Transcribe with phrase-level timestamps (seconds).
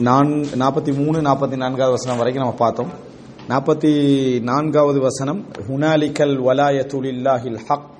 [0.00, 0.30] நான்
[0.60, 2.90] நாற்பத்தி மூணு நாற்பத்தி நான்காவது வசனம் வரைக்கும் நம்ம பார்த்தோம்.
[3.48, 3.90] நாற்பத்தி
[4.40, 7.90] நான்காவது வசனம் ஹுனாலிக்கல் வலாயத்துலில்லாஹில் ஹக்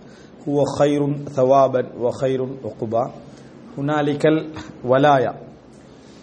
[0.44, 3.02] ஹுவ ஹைருன் சவாபன் வ ஹைருன் ஒகுபா
[3.76, 4.40] ஹுனாலிக்கல்
[4.90, 5.32] வலாயா.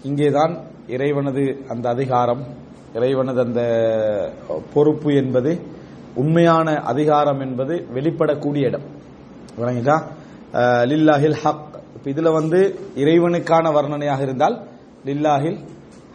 [0.03, 2.43] இங்கேதான் இறைவனது அந்த அதிகாரம்
[2.93, 3.61] இறைவனது அந்த
[4.73, 5.61] பொறுப்பு என்பது
[6.15, 8.87] உண்மையான அதிகாரம் என்பது வெளிப்படக்கூடிய இடம்.
[9.59, 9.97] விளங்கிட்டா
[10.91, 11.65] லில்லாஹில் ஹக்.
[11.95, 12.59] இப்போ இதில் வந்து
[12.95, 14.57] இறைவனுக்கான வர்ணனையாக இருந்தால்
[15.07, 15.57] லில்லாஹில்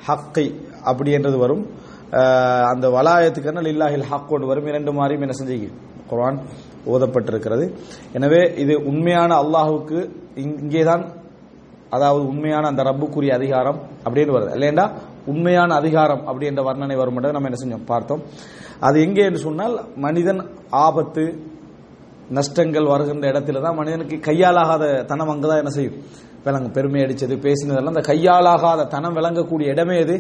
[0.07, 0.47] ஹக்கை
[0.91, 1.65] அப்படி என்றது வரும்.
[2.73, 4.69] அந்த வலாயத்துக்கான லில்லாஹில் ஹக் வரும்.
[4.73, 5.69] இரண்டு மாதிரியும் என்ன செஞ்சு
[6.11, 6.39] குரான்
[6.93, 7.65] ஓதப்பட்டிருக்கிறது.
[8.17, 9.99] எனவே இது உண்மையான அல்லாஹுக்கு
[10.43, 11.05] இங்கேதான்
[11.97, 14.53] அதாவது உண்மையான அந்த ரப்புக்குரிய அதிகாரம் அப்படின்னு வருது.
[14.59, 14.87] இல்லைண்டா
[15.33, 17.89] உண்மையான அதிகாரம் அப்படி என்ற வர்ணனை வரும் நம்ம என்ன செஞ்சோம்?
[17.93, 18.23] பார்த்தோம்.
[18.87, 20.41] அது எங்கே என்று சொன்னால் மனிதன்
[20.87, 21.25] ஆபத்து
[22.39, 25.97] நஷ்டங்கள் வருகின்ற இடத்துல தான் மனிதனுக்கு கையாலாகாத தனம் அங்கதான் என்ன செய்யும்?
[26.45, 30.17] விளங்கு பெருமை அடித்தது பேசினதெல்லாம் அந்த கையாலாகாத தனம் விளங்கக்கூடிய இடமே எது?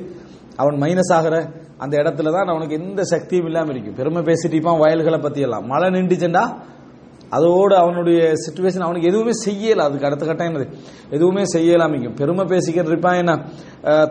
[0.56, 1.36] அவன் மைனஸ் ஆகிற
[1.78, 6.44] அந்த இடத்துல தான் அவனுக்கு எந்த சக்தியும் இல்லாமல் இருக்கும் பெருமை பேசிட்டு இருப்பான் வயல்களை பற்றியெல்லாம் மழை நின்றுச்சுண்டா
[7.36, 9.84] அதோடு அவனுடைய சுச்சுவேஷன் அவனுக்கு எதுவுமே செய்யல.
[9.86, 10.66] அதுக்கு அடுத்த கட்டம் என்னது?
[11.16, 13.32] எதுவுமே செய்யலாமிக்கும் பெருமை பேசிக்கிட்டு இருப்பான் என்ன?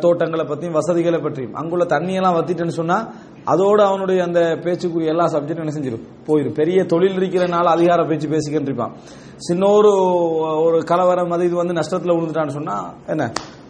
[0.03, 1.53] தோட்டங்களை பற்றியும் வசதிகளை பற்றியும்.
[1.59, 3.05] அங்குள்ள தண்ணியெல்லாம் வத்திட்டேன்னு சொன்னால்
[3.53, 8.69] அதோடு அவனுடைய அந்த பேச்சுக்குரிய எல்லா சப்ஜெக்டும் என்ன செஞ்சிடும் போயிடும் பெரிய தொழில் இருக்கிறனால அதிகார பேச்சு பேசிக்கிட்டு
[8.71, 8.93] இருப்பான்.
[9.47, 9.91] சின்ன ஒரு
[10.65, 13.23] ஒரு கலவரம் அது இது வந்து நஷ்டத்தில் விழுந்துட்டான்னு சொன்னால் என்ன?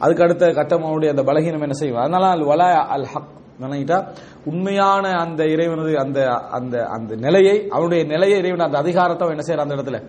[0.04, 3.32] அதுக்கு அடுத்த கட்டம் அவனுடைய அந்த பலகீனம் என்ன செய்வோம் அதனால அல் வலா அல் ஹக்
[3.64, 3.98] நினைக்கிட்டா
[4.46, 6.20] உண்மையான அந்த இறைவனது அந்த
[6.52, 10.04] அந்த அந்த நிலையை அவனுடைய நிலையை இறைவன் அந்த அதிகாரத்தை என்ன செய்யற அந்த இடத்துல?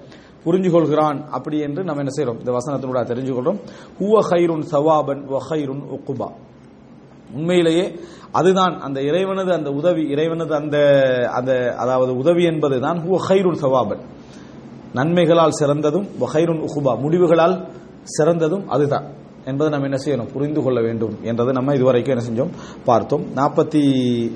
[0.44, 3.60] புரிஞ்சு கொள்கிறான் அப்படி என்று நம்ம என்ன செய்யறோம் இந்த வசனத்தினோட தெரிஞ்சு கொள்றோம்
[3.98, 6.28] ஹுவ ஹைருன் சவாபன் வ ஹைருன் உக்குபா
[7.34, 7.98] உண்மையிலேயே
[8.32, 10.76] அதுதான் அந்த இறைவனது அந்த உதவி இறைவனது அந்த
[11.32, 14.02] அந்த அதாவது உதவி என்பது தான் ஹுவ ஹைருன் சவாபன்.
[14.94, 17.00] நன்மைகளால் சிறந்ததும் வஹைருன் உகுபா.
[17.00, 17.64] முடிவுகளால்
[18.02, 19.06] சிறந்ததும் அதுதான்.
[19.44, 20.32] என்பதை நம்ம என்ன செய்யணும்?
[20.32, 22.50] புரிந்து கொள்ள வேண்டும் என்றதை நம்ம இதுவரைக்கும் என்ன செஞ்சோம்?
[22.84, 23.24] பார்த்தோம்.
[23.36, 23.82] நாற்பத்தி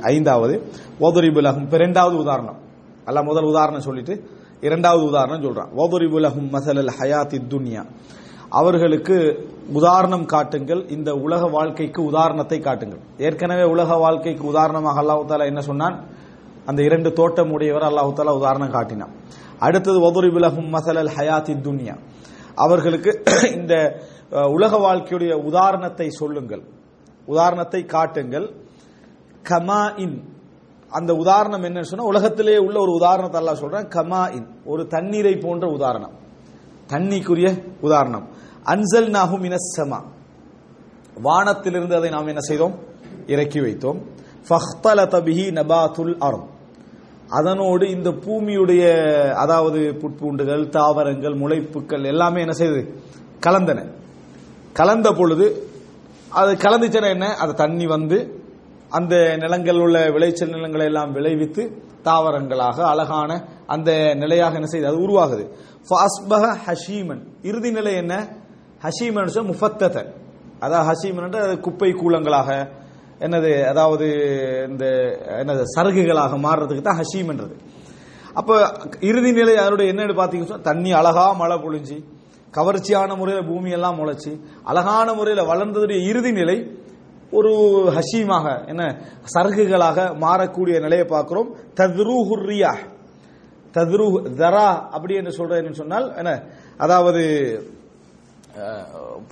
[0.01, 0.63] ஐந்தாவது
[1.01, 2.57] ஓதுரிபுலகும் இப்போ இரண்டாவது உதாரணம்.
[3.05, 4.29] அல்ல முதல் உதாரணம் சொல்லிட்டு
[4.61, 5.69] இரண்டாவது உதாரணம் சொல்றான்.
[5.77, 7.85] ஓதுரிபுலகும் மசலல் ஹயாத்தி துன்யா.
[8.51, 10.89] அவர்களுக்கு உதாரணம் காட்டுங்கள்.
[10.89, 12.99] இந்த உலக வாழ்க்கைக்கு உதாரணத்தை காட்டுங்கள்.
[13.19, 16.05] ஏற்கனவே உலக வாழ்க்கைக்கு உதாரணமாக அல்லாஹு தாலா என்ன சொன்னான்?
[16.67, 19.11] அந்த இரண்டு தோட்டம் உடையவர் அல்லாஹு தாலா உதாரணம் காட்டினான்.
[19.59, 21.97] அடுத்தது ஒதுரிபுலகும் மசலல் ஹயாத்தி துன்யா.
[22.55, 23.23] அவர்களுக்கு
[23.55, 26.63] இந்த உலக வாழ்க்கையுடைய உதாரணத்தை சொல்லுங்கள்.
[27.27, 28.55] உதாரணத்தை காட்டுங்கள்.
[29.43, 30.37] கமா இன்
[30.91, 33.89] அந்த உதாரணம் என்னன்னு சொன்னா உலகத்திலே உள்ள ஒரு உதாரணத்தை எல்லாம் சொல்றேன்.
[33.89, 36.13] கமா இன் ஒரு தண்ணீரை போன்ற உதாரணம்.
[36.89, 38.27] தண்ணிக்குரிய உதாரணம்.
[38.65, 40.01] அன்சல் நாகும் இனசமா
[41.23, 42.75] வானத்திலிருந்து அதை நாம் என்ன செய்தோம்?
[43.27, 43.99] இறக்கி வைத்தோம்.
[44.49, 46.47] ஃபஹ்தல தபிஹி நபாத்துல் அரும்
[47.29, 48.85] அதனோடு இந்த பூமியுடைய
[49.35, 52.95] அதாவது புட்பூண்டுகள் தாவரங்கள் முளைப்புக்கள் எல்லாமே என்ன செய்தது?
[53.47, 53.97] கலந்தன.
[54.73, 55.47] கலந்த பொழுது
[56.31, 57.37] அது கலந்துச்சுன்னா என்ன?
[57.37, 58.19] அது தண்ணி வந்து
[58.91, 61.63] அந்த நிலங்கள் உள்ள விளைச்சல் நிலங்களை எல்லாம் விளைவித்து
[62.03, 63.31] தாவரங்களாக அழகான
[63.67, 65.45] அந்த நிலையாக என்ன செய்யுது அது உருவாகுது.
[65.89, 68.15] ஃபாஸ்பக ஹஷீமன் இறுதி நிலை என்ன?
[68.83, 69.97] ஹஷீமன் முஃபத்தத
[70.61, 72.69] அதாவது ஹஷீமன் குப்பை கூலங்களாக
[73.21, 74.07] என்னது அதாவது
[74.69, 74.85] இந்த
[75.41, 77.57] என்னது சருகுகளாக மாறுறதுக்கு தான் ஹஷீம்ன்றது
[78.35, 78.55] அப்போ
[79.01, 81.97] இறுதி நிலை அதனுடைய என்னன்னு பார்த்தீங்கன்னா தண்ணி அழகா மழை பொழிஞ்சு
[82.59, 84.33] கவர்ச்சியான முறையில் பூமியெல்லாம் முளைச்சி
[84.71, 86.59] அழகான முறையில் வளர்ந்ததுடைய இறுதி நிலை
[87.39, 87.51] ஒரு
[87.97, 88.83] ஹஷீமாக என்ன
[89.33, 91.49] சருகுகளாக மாறக்கூடிய நிலையை பார்க்கிறோம்.
[91.81, 92.73] தத்ரூஹுரியா
[93.77, 94.07] தத்ரூ
[94.41, 96.31] தரா அப்படி என்று சொல்றேன்னு சொன்னால் என்ன
[96.85, 97.25] அதாவது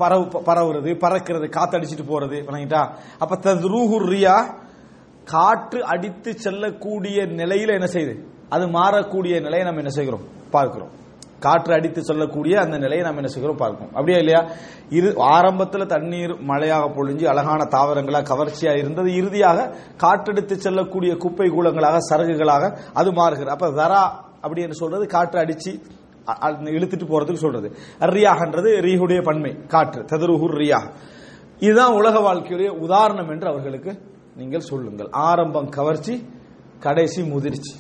[0.00, 2.82] பரவு பரவுறது பறக்கிறது காத்தடிச்சிட்டு போறது வணங்கிட்டா?
[3.22, 4.34] அப்ப தத்ரூஹுரியா
[5.32, 8.14] காற்று அடித்து செல்லக்கூடிய நிலையில என்ன செய்யுது?
[8.54, 10.24] அது மாறக்கூடிய நிலையை நம்ம என்ன செய்கிறோம்?
[10.54, 10.92] பார்க்கிறோம்.
[11.44, 14.40] காற்று அடித்து சொல்லக்கூடிய அந்த நிலையை நம்ம என்ன செய்கிறோம் பார்க்கணும் அப்படியா இல்லையா?
[14.98, 19.14] இரு ஆரம்பத்தில் தண்ணீர் மழையாக பொழிஞ்சு அழகான தாவரங்களாக கவர்ச்சியாக இருந்தது.
[19.14, 19.68] இறுதியாக
[20.04, 23.54] காற்றடித்து செல்லக்கூடிய குப்பை கூலங்களாக சரகுகளாக அது மாறுகிறது.
[23.56, 24.02] அப்ப தரா
[24.40, 25.72] அப்படி என்று சொல்றது காற்று அடிச்சு
[26.76, 27.68] இழுத்துட்டு போறதுக்கு சொல்றது.
[28.00, 30.80] ரியாகன்றது ரீஹுடைய பன்மை காற்று ததுருஹுர் ரியா.
[31.58, 33.92] இதுதான் உலக வாழ்க்கையுடைய உதாரணம் என்று அவர்களுக்கு
[34.36, 35.08] நீங்கள் சொல்லுங்கள்.
[35.28, 36.14] ஆரம்பம் கவர்ச்சி
[36.80, 37.74] கடைசி முதிர்ச்சி.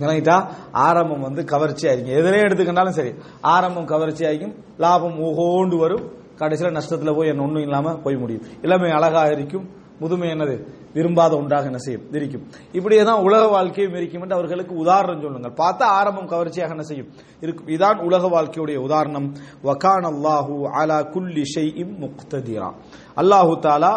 [0.00, 0.36] விளங்கிட்டா
[0.72, 6.04] ஆரம்பம் வந்து கவர்ச்சி ஆயிருக்கும் எதிலே எடுத்துக்கிட்டாலும் சரி ஆரம்பம் கவர்ச்சி ஆகிக்கும் லாபம் ஓகோண்டு வரும்.
[6.40, 8.46] கடைசியில் நஷ்டத்தில் போய் என்ன ஒன்றும் இல்லாமல் போய் முடியும்.
[8.62, 9.66] எல்லாமே அழகாக இருக்கும்.
[9.98, 10.54] முதுமை என்னது?
[10.94, 15.54] விரும்பாத ஒன்றாக என்ன செய்யும் இருக்கும் இப்படியே தான் உலக வாழ்க்கையும் இருக்கும் என்று அவர்களுக்கு உதாரணம் சொல்லுங்கள்.
[15.62, 17.10] பார்த்தா ஆரம்பம் கவர்ச்சியாக என்ன செய்யும்
[17.40, 17.66] இருக்கும்.
[17.66, 19.28] இதான் உலக வாழ்க்கையுடைய உதாரணம்.
[19.64, 22.68] வகான் அல்லாஹூ அலா குல்லி ஷைஇம் முக்ததிரா.
[23.16, 23.92] அல்லாஹு தாலா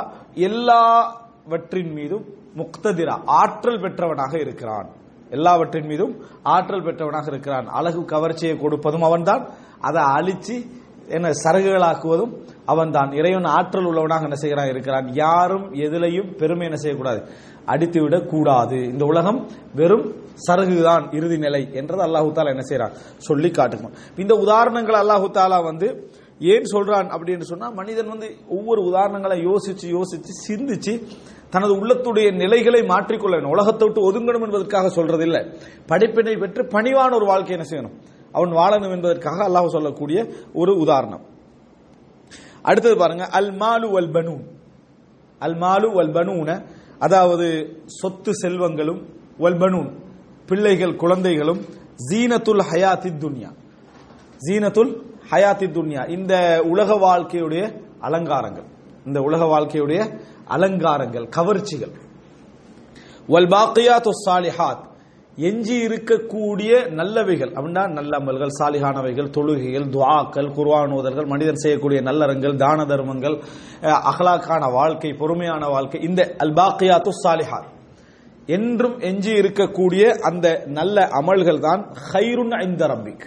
[0.50, 4.90] எல்லாவற்றின் மீதும் முக்ததிரா ஆற்றல் பெற்றவனாக இருக்கிறான்.
[5.30, 7.68] எல்லாவற்றின் மீதும் ஆற்றல் பெற்றவனாக இருக்கிறான்.
[7.68, 9.50] அழகு கவர்ச்சியை கொடுப்பதும் அவன்தான்.
[9.80, 10.70] அதை அழிச்சு
[11.10, 13.12] என்ன சரகுகளாக்குவதும் அவன்தான்.
[13.12, 14.68] இறைவன் ஆற்றல் உள்ளவனாக என்ன செய்கிறான்?
[14.68, 15.14] இருக்கிறான்.
[15.14, 17.28] யாரும் எதிலையும் பெருமை என்ன செய்யக்கூடாது.
[17.66, 20.16] அடித்துவிடக் கூடாது இந்த உலகம் வெறும்
[20.48, 26.12] சரகுதான் இறுதி நிலை என்றது அல்லாஹு தாலா என்ன செய்யறான் சொல்லி காட்டுக்கணும் இந்த உதாரணங்கள் அல்லாஹு தாலா வந்து
[26.40, 31.04] ஏன் சொல்றான் அப்படின்னு சொன்னா மனிதன் வந்து ஒவ்வொரு உதாரணங்களை யோசிச்சு யோசிச்சு சிந்திச்சு
[31.50, 35.42] தனது உள்ளத்துடைய நிலைகளை மாற்றிக்கொள்ள வேண்டும் உலகத்தை விட்டு ஒதுங்கணும் என்பதற்காக சொல்றதில்லை.
[35.86, 37.96] படிப்பினை பெற்று பணிவான ஒரு வாழ்க்கை என்ன செய்யணும்?
[38.32, 41.24] அவன் வாழணும் என்பதற்காக அல்லாஹ் சொல்லக்கூடிய ஒரு உதாரணம்.
[42.62, 44.44] அடுத்தது பாருங்க அல் மாலு அல் பனூன்.
[45.40, 46.66] அல் மாலு அல் பனூன
[47.00, 47.48] அதாவது
[47.86, 49.02] சொத்து செல்வங்களும்
[49.38, 49.90] வல் பனூன்.
[50.46, 51.62] பிள்ளைகள் குழந்தைகளும்
[52.10, 53.52] ஜீனத்துல் ஹயாத்தி துன்யா.
[54.48, 54.92] ஜீனத்துல்
[55.32, 56.10] ஹயாத்தி துன்யா.
[56.10, 57.64] இந்த உலக வாழ்க்கையுடைய
[58.00, 58.68] அலங்காரங்கள்.
[59.06, 60.02] இந்த உலக வாழ்க்கையுடைய
[60.48, 61.94] அலங்காரங்கள் கவர்ச்சிகள்.
[63.28, 64.86] வல் பாக்கியாத்து சாலிஹாத்.
[65.36, 73.40] எஞ்சி இருக்கக்கூடிய நல்லவைகள் அப்படின்னா நல்ல அமல்கள் சாலிகானவைகள் தொழுகைகள் துவாக்கள் குர்ஆன் மனிதன் செய்யக்கூடிய நல்லறங்கள் தான தர்மங்கள்
[73.82, 77.70] அகலாக்கான வாழ்க்கை பொறுமையான வாழ்க்கை இந்த அல்பாக்கியாத்து சாலிஹாத்.
[78.46, 83.26] என்றும் எஞ்சி இருக்கக்கூடிய அந்த நல்ல அமல்கள் தான் ஹைருன் ஐந்த ரம்பிக்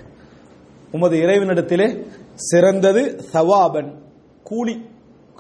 [0.93, 3.03] உமது இறைவனிடத்திலே சிறந்தது
[3.33, 3.91] சவாபன்
[4.43, 4.90] கூலி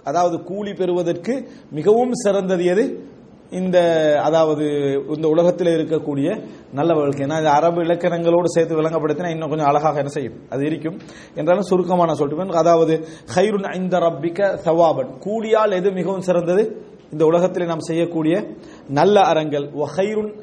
[0.04, 3.04] அதாவது கூலி பெறுவதற்கு மிகவும் சிறந்தது எது?
[3.50, 3.78] இந்த
[4.24, 4.64] அதாவது
[5.08, 7.26] இந்த உலகத்தில் இருக்கக்கூடிய நல்ல வாழ்க்கை.
[7.26, 10.34] ஏன்னா இது அரபு இலக்கணங்களோடு சேர்த்து விளங்கப்படுத்தினா இன்னும் கொஞ்சம் அழகாக என்ன செய்யும்?
[10.50, 10.98] அது இருக்கும்.
[11.34, 15.18] என்றாலும் சுருக்கமான சொல்லிட்டு அதாவது ஹைருன் ஐந்த ரப்பிக்க சவாபன்.
[15.24, 16.82] கூலியால் எது மிகவும் சிறந்தது?
[17.12, 18.54] இந்த உலகத்தில் நாம் செய்யக்கூடிய
[18.88, 19.70] நல்ல அறங்கள்.
[19.96, 20.40] ஹைருன்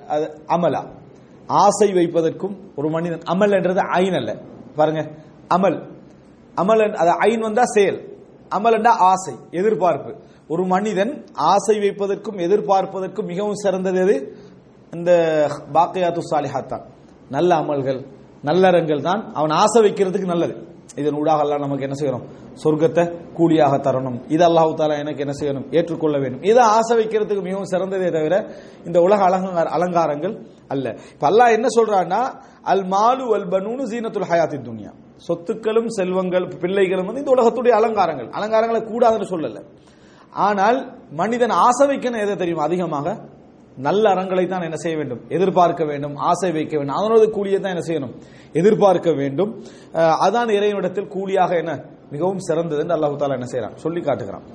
[0.47, 0.85] அமலா.
[1.47, 4.37] ஆசை வைப்பதற்கும் ஒரு மனிதன் அமல் என்றது ஐன் அல்ல.
[4.75, 5.11] பாருங்க.
[5.53, 5.83] அமல்.
[6.55, 8.16] அமல் அது ஐன் வந்தா செயல்.
[8.55, 10.11] அமல் ஆசை எதிர்பார்ப்பு.
[10.47, 14.15] ஒரு மனிதன் ஆசை வைப்பதற்கும் எதிர்பார்ப்பதற்கும் மிகவும் சிறந்தது எது?
[14.93, 15.11] இந்த
[15.75, 16.85] பாக்கையாத்து சாலிஹாத் தான்.
[17.29, 17.99] நல்ல அமல்கள்
[18.43, 20.53] நல்லறங்கள் தான் அவன் ஆசை வைக்கிறதுக்கு நல்லது.
[20.95, 22.25] இதன் ஊடாக எல்லாம் நமக்கு என்ன செய்யணும்?
[22.63, 23.03] சொர்க்கத்தை
[23.37, 24.17] கூலியாக தரணும்.
[24.27, 25.65] இது அல்லாஹு தாலா எனக்கு என்ன செய்யணும்?
[25.71, 26.43] ஏற்றுக்கொள்ள வேண்டும்.
[26.43, 28.35] இதை ஆசை வைக்கிறதுக்கு மிகவும் சிறந்ததே தவிர
[28.85, 30.35] இந்த உலக அலங்கார அலங்காரங்கள்
[30.67, 30.95] அல்ல.
[31.13, 32.21] இப்ப அல்லாஹ் என்ன சொல்றான்னா
[32.63, 34.91] அல் மாலு அல் பனூனு ஜீனத்துல் ஹயாத்தி துன்யா.
[35.25, 38.29] சொத்துக்களும் செல்வங்கள் பிள்ளைகளும் வந்து இந்த உலகத்துடைய அலங்காரங்கள்.
[38.37, 39.61] அலங்காரங்களை கூடாதுன்னு சொல்லல.
[40.47, 40.77] ஆனால்
[41.21, 41.85] மனிதன் ஆசை
[42.23, 42.63] எதை தெரியும்?
[42.67, 43.07] அதிகமாக
[43.85, 45.21] நல்ல அறங்களை தான் என்ன செய்ய வேண்டும்?
[45.35, 46.95] எதிர்பார்க்க வேண்டும் ஆசை வைக்க வேண்டும்.
[46.99, 48.13] அதனோடு கூலியை தான் என்ன செய்யணும்?
[48.59, 49.51] எதிர்பார்க்க வேண்டும்.
[50.25, 51.73] அதான் இறைவனிடத்தில் கூலியாக என்ன?
[52.13, 53.75] மிகவும் சிறந்தது என்று அல்லாஹு தாலா என்ன செய்யறான்?
[53.83, 54.45] சொல்லி காட்டுகிறான்.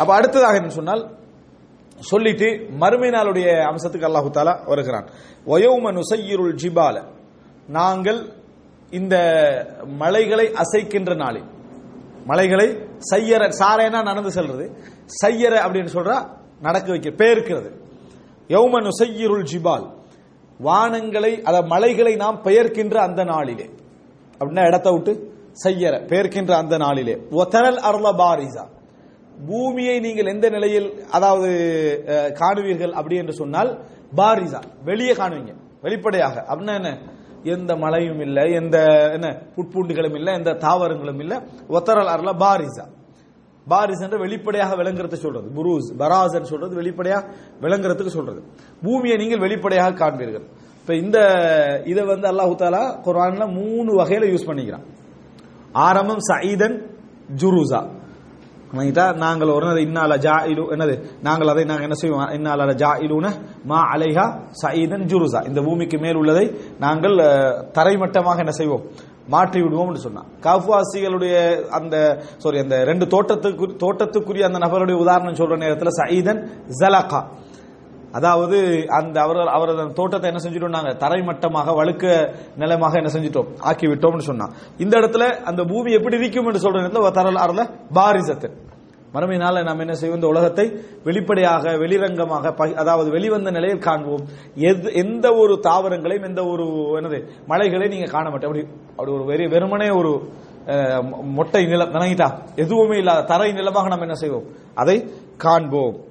[0.00, 1.02] அப்ப அடுத்ததாக என்ன சொன்னால்
[2.10, 2.48] சொல்லிட்டு
[2.82, 5.06] மறுமை நாளுடைய அம்சத்துக்கு அல்லாஹு தாலா வருகிறான்.
[5.54, 6.96] ஒயோம நுசையிருள் ஜிபால.
[7.78, 8.20] நாங்கள்
[8.90, 9.16] இந்த
[9.86, 11.44] மலைகளை அசைக்கின்ற நாளில்.
[12.24, 14.76] மலைகளை சையர சாரேனா நடந்து செல்றது.
[15.06, 16.28] சையர அப்படின்னு சொல்றா
[16.60, 17.70] நடக்க வைக்க பெயர்க்கிறது.
[18.48, 19.86] யௌமனு நுசையிருள் ஜிபால்.
[20.64, 23.70] வானங்களை அத மலைகளை நாம் பெயர்க்கின்ற அந்த நாளிலே.
[24.38, 25.32] அப்படின்னா இடத்தை விட்டு
[25.64, 27.14] செய்யற பெயர்க்கின்ற அந்த நாளிலே.
[27.30, 28.64] ஒத்தரல் அருள பாரிசா.
[29.46, 31.50] பூமியை நீங்கள் எந்த நிலையில் அதாவது
[32.38, 33.84] காணுவீர்கள் அப்படி என்று சொன்னால்
[34.16, 34.62] பாரிசா.
[34.84, 35.54] வெளியே காணுவீங்க.
[35.82, 36.44] வெளிப்படையாக.
[36.48, 36.98] அப்படின்னா என்ன?
[37.42, 38.78] எந்த மழையும் இல்லை எந்த
[39.12, 41.36] என்ன புட்பூண்டுகளும் இல்லை எந்த தாவரங்களும் இல்லை.
[41.68, 42.86] ஒத்தரல் அருள பாரிசா.
[43.68, 45.50] பாரிஸ் என்ற வெளிப்படையாக விளங்குறது சொல்றது.
[45.54, 47.28] புரூஸ் பராஸ் சொல்றது வெளிப்படையாக
[47.60, 48.42] விளங்குறதுக்கு சொல்றது.
[48.82, 50.46] பூமியை நீங்கள் வெளிப்படையாக காண்பீர்கள்.
[50.80, 51.18] இப்ப இந்த
[51.86, 54.86] இதை வந்து அல்லாஹு தாலா குரான்ல மூணு வகையில யூஸ் பண்ணிக்கிறான்.
[55.72, 56.86] ஆரம்பம் சயிதன்
[57.36, 57.98] ஜுருசா.
[58.72, 60.94] வணங்கிட்டா நாங்கள் ஒரு இன்னால இன்னால இலு என்னது?
[61.22, 62.28] நாங்கள் அதை நாங்கள் என்ன செய்வோம்?
[62.30, 63.28] இன்னால ஜாயிலுன
[63.64, 64.26] மா அலைஹா
[64.62, 66.44] சயீதன் ஜுருசா இந்த பூமிக்கு மேல் உள்ளதை
[66.78, 67.16] நாங்கள்
[67.78, 68.84] தரைமட்டமாக என்ன செய்வோம்?
[69.28, 70.28] மாற்றி விடுவோம் என்று சொன்னான்.
[70.46, 71.34] காஃப்வாசிகளுடைய
[71.70, 71.96] அந்த
[72.36, 76.40] சாரி அந்த ரெண்டு தோட்டத்துக்கு தோட்டத்துக்குரிய அந்த நபருடைய உதாரணம் சொல்ற நேரத்தில் சயீதன்
[76.80, 77.20] ஜலகா.
[78.12, 80.88] அதாவது அந்த அவர் அவரது தோட்டத்தை என்ன செஞ்சிட்டோம் நாங்க?
[80.88, 83.46] தரைமட்டமாக வழுக்க நிலமாக என்ன செஞ்சிட்டோம்?
[83.58, 84.48] ஆக்கி விட்டோம்னு சொன்னா.
[84.78, 88.68] இந்த இடத்துல அந்த பூமி எப்படி இருக்கும் என்று சொல்ற நேரத்தில் தரலாறுல பாரிசத்து.
[89.14, 90.16] மறுமையினால நாம் என்ன செய்வோம்?
[90.16, 90.72] இந்த உலகத்தை
[91.04, 94.26] வெளிப்படையாக வெளிரங்கமாக ப- அதாவது வெளிவந்த நிலையில் காண்போம்.
[94.54, 96.64] எது எந்த ஒரு தாவரங்களையும் எந்த ஒரு
[97.00, 100.28] என்னது மலைகளையும் நீங்க காண மாட்டோம் அப்படி அப்படி ஒரு வெறி வெறுமனே ஒரு
[101.22, 104.44] மொட்டை நிலம் நினைக்கிட்டா எதுவுமே இல்லாத தரை நிலமாக நாம் என்ன செய்வோம்?
[104.74, 106.08] அதை காண்போம்.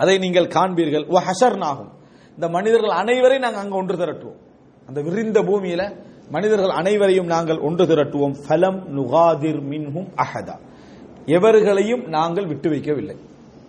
[0.00, 1.04] அதை நீங்கள் காண்பீர்கள்.
[1.08, 1.90] ஓ ஹஷர்னாகும்.
[2.34, 4.38] இந்த மனிதர்கள் அனைவரையும் நாங்கள் அங்கே ஒன்று திரட்டுவோம்.
[4.86, 5.82] அந்த விரிந்த பூமியில
[6.30, 8.34] மனிதர்கள் அனைவரையும் நாங்கள் ஒன்று திரட்டுவோம்.
[8.46, 10.56] ஃபலம் நுகாதிர் மின்ஹும் அஹதா.
[11.26, 13.16] எவர்களையும் நாங்கள் விட்டு வைக்கவில்லை.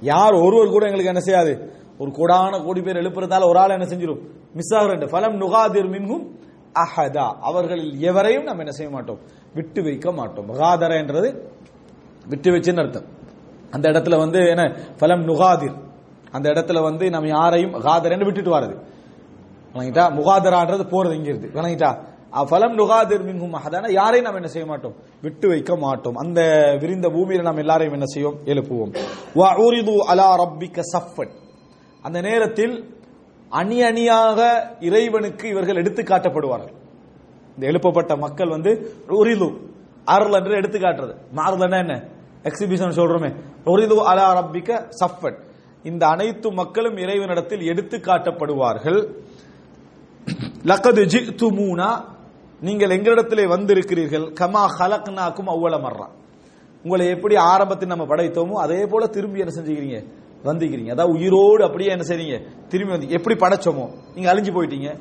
[0.01, 1.53] யார் ஒருவர் கூட எங்களுக்கு என்ன செய்யாது?
[1.97, 4.21] ஒரு கோடான கோடி பேர் எழுப்புறதால ஒரு ஆள் என்ன செஞ்சிடும்
[4.53, 6.25] மிஸ் ஆகிற ஃபலம் நுகாதிர் மின்ஹும்
[6.73, 7.27] அஹதா.
[7.39, 9.19] அவர்களில் எவரையும் நம்ம என்ன செய்ய மாட்டோம்?
[9.53, 10.47] விட்டு வைக்க மாட்டோம்.
[10.49, 11.29] முகாதர என்றது
[12.27, 13.07] விட்டு வச்சுன்னு அர்த்தம்.
[13.71, 14.63] அந்த இடத்துல வந்து என்ன?
[14.99, 15.77] ஃபலம் நுகாதிர்.
[16.31, 18.75] அந்த இடத்துல வந்து நம்ம யாரையும் காதரன்னு விட்டுட்டு வரது
[19.73, 20.03] விளங்கிட்டா?
[20.19, 22.09] முகாதரான்றது போறது இங்க இருந்து விளங்கிட்டா?
[22.31, 23.91] ஃபலம் நுகாதிர் மின்ஹும் அஹதான?
[23.91, 24.95] யாரையும் நம்ம என்ன செய்ய மாட்டோம்?
[25.21, 26.15] விட்டு வைக்க மாட்டோம்.
[26.15, 26.41] அந்த
[26.79, 28.37] விரிந்த பூமியில நாம் எல்லாரையும் என்ன செய்வோம்?
[28.45, 28.95] எழுப்புவோம்.
[29.35, 31.31] வ உரிது அலா ரப்பிக்க சஃபன்.
[32.01, 32.97] அந்த நேரத்தில்
[33.49, 36.73] அணி அணியாக இறைவனுக்கு இவர்கள் எடுத்து காட்டப்படுவார்கள்.
[37.55, 39.49] இந்த எழுப்பப்பட்ட மக்கள் வந்து உரிது
[40.05, 41.15] அருள் என்று எடுத்து காட்டுறது.
[41.35, 42.03] மாறுதல்னா என்ன?
[42.43, 43.35] எக்ஸிபிஷன் சொல்றோமே.
[43.65, 45.37] உரிது அலா ரப்பிக்க சஃபன்.
[45.83, 48.99] இந்த அனைத்து மக்களும் இறைவனிடத்தில் எடுத்து காட்டப்படுவார்கள்.
[50.63, 52.03] லக்கது ஜித்துமூனா
[52.61, 54.25] நீங்கள் எங்களிடத்திலே வந்திருக்கிறீர்கள்.
[54.33, 56.07] கமா ஹலக்னாக்கும் அவ்வள மர்றா
[56.83, 60.05] உங்களை எப்படி ஆரம்பத்தில் நம்ம படைத்தோமோ அதே போல திரும்பி என்ன செஞ்சுக்கிறீங்க?
[60.43, 60.91] வந்துக்கிறீங்க.
[60.91, 62.67] அதாவது உயிரோடு அப்படியே என்ன செய்றீங்க?
[62.67, 63.89] திரும்பி வந்து எப்படி படைச்சோமோ?
[64.15, 64.99] நீங்க அழிஞ்சு போயிட்டீங்க.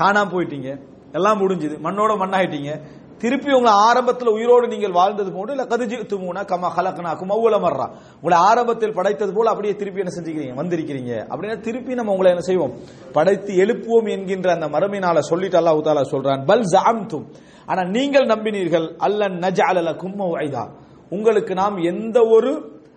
[0.00, 0.80] காணாம போயிட்டீங்க.
[1.12, 1.76] எல்லாம் முடிஞ்சது.
[1.82, 2.80] மண்ணோட மண்ணாயிட்டீங்க.
[3.22, 8.38] திருப்பி உங்களை ஆரம்பத்தில் உயிரோடு நீங்கள் வாழ்ந்தது போன்று இல்ல கதிஜி துமுனா கம ஹலக்னாக்கும் அவ்வள மர்றா உங்களை
[8.48, 10.54] ஆரம்பத்தில் படைத்தது போல அப்படியே திருப்பி என்ன செஞ்சுக்கிறீங்க?
[10.60, 11.12] வந்திருக்கிறீங்க.
[11.30, 12.74] அப்படின்னா திருப்பி நம்ம உங்களை என்ன செய்வோம்?
[13.12, 17.26] படைத்து எழுப்புவோம் என்கின்ற அந்த மறுமையினால சொல்லிட்டு அல்லாஹ் தாலா சொல்றான் பல் ஜாம்தும்
[17.66, 20.64] ஆனா நீங்கள் நம்பினீர்கள் அல்ல நஜஅலலக்கும் வைதா
[21.10, 22.52] உங்களுக்கு நாம் எந்த ஒரு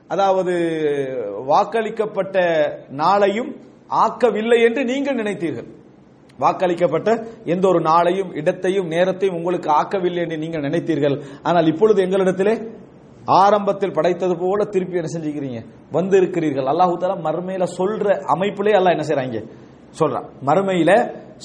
[0.07, 0.53] அதாவது
[1.51, 2.37] வாக்களிக்கப்பட்ட
[3.01, 3.51] நாளையும்
[4.05, 5.69] ஆக்கவில்லை என்று நீங்கள் நினைத்தீர்கள்.
[6.43, 7.09] வாக்களிக்கப்பட்ட
[7.53, 11.17] எந்த ஒரு நாளையும் இடத்தையும் நேரத்தையும் உங்களுக்கு ஆக்கவில்லை என்று நீங்கள் நினைத்தீர்கள்.
[11.47, 12.55] ஆனால் இப்பொழுது எங்களிடத்திலே
[13.41, 15.59] ஆரம்பத்தில் படைத்தது போல திருப்பி என்ன செஞ்சுக்கிறீங்க?
[15.97, 19.41] வந்து இருக்கிறீர்கள் அல்லாஹு தாலா மறுமையில சொல்ற அமைப்பிலே அல்லாஹ் என்ன செய்யறாங்க
[19.99, 20.27] சொல்றான்.
[20.47, 20.91] மறுமையில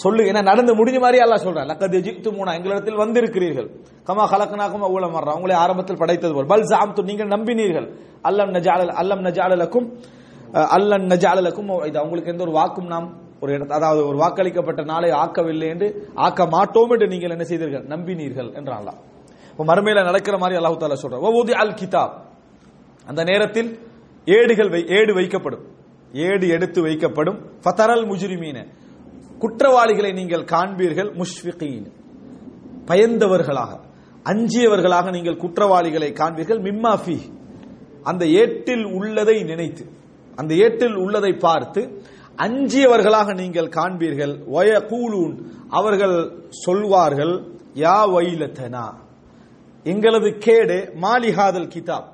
[0.03, 1.69] சொல்லு என்ன நடந்து முடிஞ்ச மாதிரி அல்லாஹ் சொல்றான்.
[1.71, 3.69] லக்கத் ஜித்து மூணா எங்களிடத்தில் வந்திருக்கிறீர்கள்.
[4.09, 6.51] கமா கலக்கனாக்கும் அவ்வளவு மர்றா உங்களை ஆரம்பத்தில் படைத்தது போல்.
[6.53, 7.89] பல் ஜாம்து நீங்கள் நம்பினீர்கள்.
[8.29, 9.87] அல்லம் நஜால அல்லம் நஜாலலக்கும்
[10.77, 13.09] அல்லன் நஜாலலக்கும் இது அவங்களுக்கு எந்த ஒரு வாக்கும் நாம்
[13.41, 17.87] ஒரு இடத்த அதாவது ஒரு வாக்களிக்கப்பட்ட நாளை ஆக்கவில்லை என்று ஆக்க மாட்டோம் என்று நீங்கள் என்ன செய்தீர்கள்?
[17.87, 19.01] நம்பினீர்கள் என்றான் அல்லாஹ்.
[19.59, 21.51] மறுமையில் மறுமையில நடக்கிற மாதிரி அல்லாஹு தாலா சொல்றான்.
[21.51, 22.13] அல் கிதாப்.
[23.07, 23.79] அந்த நேரத்தில்
[24.25, 25.63] ஏடுகள் வை- ஏடு வைக்கப்படும்.
[26.13, 27.41] ஏடு எடுத்து வைக்கப்படும்.
[27.65, 28.67] ஃபதரல் முஜ்ரிமீன.
[29.39, 31.23] குற்றவாளிகளை நீங்கள் காண்பீர்கள்.
[31.23, 31.91] முஷ்ஃபிகீன்.
[32.87, 33.81] பயந்தவர்களாக
[34.25, 36.61] அஞ்சியவர்களாக நீங்கள் குற்றவாளிகளை காண்பீர்கள்.
[36.61, 37.19] மிம்மாஃபி
[38.03, 39.87] அந்த ஏட்டில் உள்ளதை நினைத்து
[40.35, 42.03] அந்த ஏட்டில் உள்ளதை பார்த்து
[42.39, 44.47] அஞ்சியவர்களாக நீங்கள் காண்பீர்கள்.
[44.47, 45.35] ஒய கூலூன்
[45.69, 46.17] அவர்கள்
[46.49, 47.35] சொல்வார்கள்
[47.75, 48.87] யா வைலத்தனா
[49.85, 52.09] எங்களது கேடு மாலிஹாதல் கிதாப்.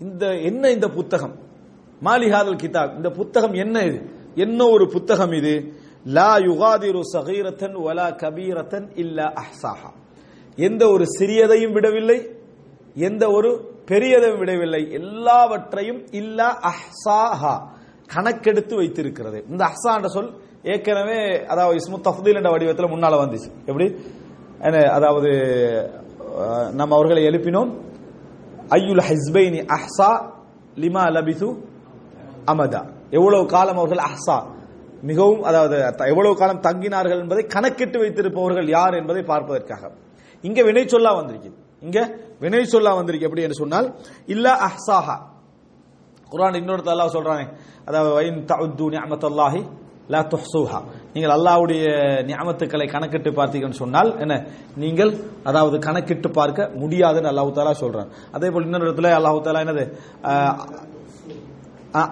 [0.00, 1.34] இந்த என்ன இந்த புத்தகம்?
[2.04, 2.96] மாலிஹாதல் கிதாப்.
[2.96, 4.10] இந்த புத்தகம் என்ன இது?
[4.34, 5.74] என்ன ஒரு புத்தகம் இது?
[6.04, 9.90] லா யுகாதிரு சகீரத்தன் ஒலா கபீரத்தன் இல்ல அஹ்சாஹா.
[10.56, 12.36] எந்த ஒரு சிறியதையும் விடவில்லை
[12.94, 13.50] எந்த ஒரு
[13.86, 14.92] பெரியதையும் விடவில்லை.
[14.92, 17.54] எல்லாவற்றையும் இல்ல அஹ்சாஹா.
[18.06, 19.38] கணக்கெடுத்து வைத்திருக்கிறது.
[19.50, 20.30] இந்த அஹ்சான்ற சொல்
[20.72, 21.18] ஏற்கனவே
[21.52, 23.50] அதாவது இஸ்மு தஃதீல் என்ற வடிவத்தில் முன்னால வந்துச்சு.
[23.66, 23.86] எப்படி?
[24.66, 25.30] என்ன, அதாவது
[26.80, 27.70] நம்ம அவர்களை எழுப்பினோம்.
[28.78, 30.10] ஐயுல் ஹிஸ்பைனி அஹ்சா
[30.82, 31.48] லிமா லபிசு
[32.52, 32.82] அமதா.
[33.18, 34.36] எவ்வளவு காலம் அவர்கள் அஹ்சா?
[35.10, 35.76] மிகவும் அதாவது
[36.12, 39.82] எவ்வளவு காலம் தங்கினார்கள் என்பதை கணக்கிட்டு வைத்திருப்பவர்கள் யார் என்பதை பார்ப்பதற்காக.
[40.44, 41.50] இங்க வினை சொல்லா வந்திருக்கு.
[41.80, 41.98] இங்க
[42.42, 43.26] வினை சொல்லா வந்திருக்கு.
[43.28, 43.88] எப்படி என்று சொன்னால்
[44.26, 45.16] இல்ல அஹ்சாஹா.
[46.32, 47.46] குரான் இன்னொரு அல்லாஹ் சொல்றானே.
[47.88, 49.62] அதாவது வைன் தவுத்து நியமத்தல்லாஹி
[50.12, 50.78] லா துஹ்சூஹா
[51.14, 51.82] நீங்கள் அல்லாஹ்வுடைய
[52.28, 54.34] நியமத்துக்களை கணக்கிட்டு பார்த்தீங்கன்னு சொன்னால் என்ன?
[54.82, 55.12] நீங்கள்
[55.50, 58.10] அதாவது கணக்கிட்டு பார்க்க முடியாதுன்னு அல்லாஹு தாலா சொல்றான்.
[58.36, 59.84] அதே போல் இன்னொரு இடத்துல அல்லாஹு தாலா என்னது?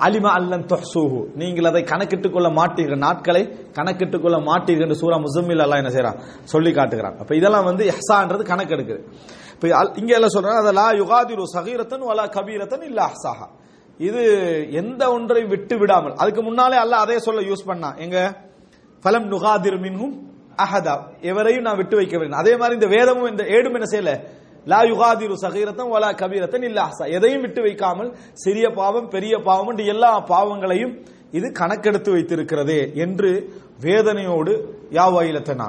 [0.06, 3.00] அலிமா அல்லன் தொஹ்சூஹு நீங்கள் அதை கணக்கிட்டுக் கொள்ள மாட்டீர்கள்.
[3.06, 3.42] நாட்களை
[3.78, 6.18] கணக்கிட்டுக் கொள்ள மாட்டீர்கள் என்று சூரா முசம்மில் அல்லாஹ் என்ன செய்யறான்
[6.52, 7.16] சொல்லி காட்டுகிறான்.
[7.22, 9.00] அப்ப இதெல்லாம் வந்து ஹசான்றது கணக்கெடுக்குது.
[9.54, 9.66] இப்போ
[10.00, 13.46] இங்கே எல்லாம் சொல்றாங்க அதெல்லாம் லா யுகாதிரு சகீரத்தன் வலா கபீரத்தன் இல்ல அஹ்சாஹா.
[14.08, 14.22] இது
[14.72, 16.14] எந்த ஒன்றை விட்டு விடாமல்.
[16.14, 17.94] அதுக்கு முன்னாலே அல்ல அதே சொல்ல யூஸ் பண்ணா.
[17.94, 18.18] எங்க?
[19.02, 20.14] பலம் நுகாதிர் மின்ஹும்
[20.56, 20.94] அஹதா.
[21.20, 22.38] எவரையும் நான் விட்டு வைக்கவில்லை.
[22.42, 24.12] அதே மாதிரி இந்த வேதமும் இந்த ஏடும் என்ன செய்யல?
[24.64, 27.04] லா யுகாதிரு சகீரத்தம் வலா கபீரத்தன் இல்ல அஹசா.
[27.10, 30.94] எதையும் விட்டு வைக்காமல் சிறிய பாவம் பெரிய பாவம் எல்லா பாவங்களையும்
[31.30, 33.30] இது கணக்கெடுத்து வைத்திருக்கிறது என்று
[33.80, 34.52] வேதனையோடு
[34.90, 35.68] யாவாயிலத்தனா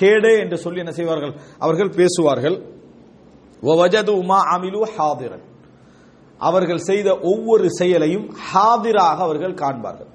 [0.00, 1.34] கேடே என்று சொல்லி என்ன செய்வார்கள்?
[1.58, 2.56] அவர்கள் பேசுவார்கள்.
[3.62, 5.46] வஜது உமா அமிலு ஹாதிரன்.
[6.38, 10.10] அவர்கள் செய்த ஒவ்வொரு செயலையும் ஹாதிராக அவர்கள் காண்பார்கள்.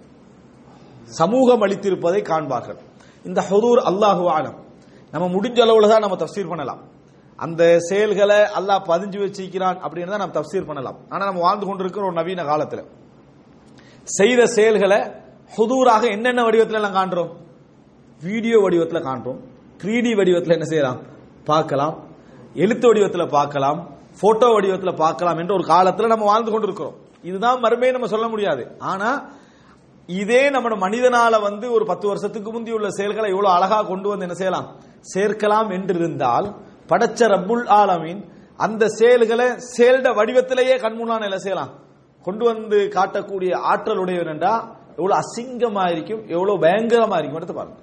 [1.05, 2.79] சமூகம் அளித்திருப்பதை காண்பார்கள்.
[3.25, 4.57] இந்த ஹதூர் அல்லாஹு ஆலம்
[5.11, 6.81] நம்ம முடிஞ்ச அளவுல தான் நம்ம தப்சீர் பண்ணலாம்.
[7.35, 10.97] அந்த செயல்களை அல்லாஹ் பதிஞ்சு வச்சிருக்கிறான் அப்படின்னு தான் நம்ம தப்சீர் பண்ணலாம்.
[11.09, 12.83] ஆனா நம்ம வாழ்ந்து கொண்டிருக்கிற ஒரு நவீன காலத்துல.
[14.03, 14.99] செய்த செயல்களை
[15.57, 17.31] ஹுதூராக என்னென்ன வடிவத்தில் எல்லாம் காண்றோம்?
[18.21, 19.39] வீடியோ வடிவத்தில் காண்றோம்.
[19.83, 20.99] ட்ரீடி வடிவத்தில் என்ன செய்யலாம்?
[21.45, 21.95] பார்க்கலாம்.
[22.53, 23.92] எழுத்து வடிவத்தில் பார்க்கலாம்.
[24.21, 26.97] போட்டோ வடிவத்தில் பார்க்கலாம் என்று ஒரு காலத்தில் நம்ம வாழ்ந்து கொண்டிருக்கிறோம்.
[27.29, 28.63] இதுதான் மறுமையை நம்ம சொல்ல முடியாது.
[28.79, 29.09] ஆனா
[30.09, 34.35] இதே நம்ம மனிதனால வந்து ஒரு பத்து வருஷத்துக்கு முந்தி உள்ள செயல்களை இவ்வளவு அழகா கொண்டு வந்து என்ன
[34.35, 34.67] செய்யலாம்?
[35.13, 36.47] சேர்க்கலாம் என்று இருந்தால்
[36.89, 38.21] படைச்ச ரப்புல் ஆலமீன்
[38.57, 41.71] அந்த செயல்களை செயல்ட வடிவத்திலேயே கண்முன்னான என்ன செய்யலாம்?
[42.21, 44.53] கொண்டு வந்து காட்டக்கூடிய ஆற்றல் உடையவர் என்றா
[44.97, 47.79] எவ்வளவு அசிங்கமா இருக்கும் எவ்வளவு பயங்கரமா இருக்கும் எடுத்து பாருங்க.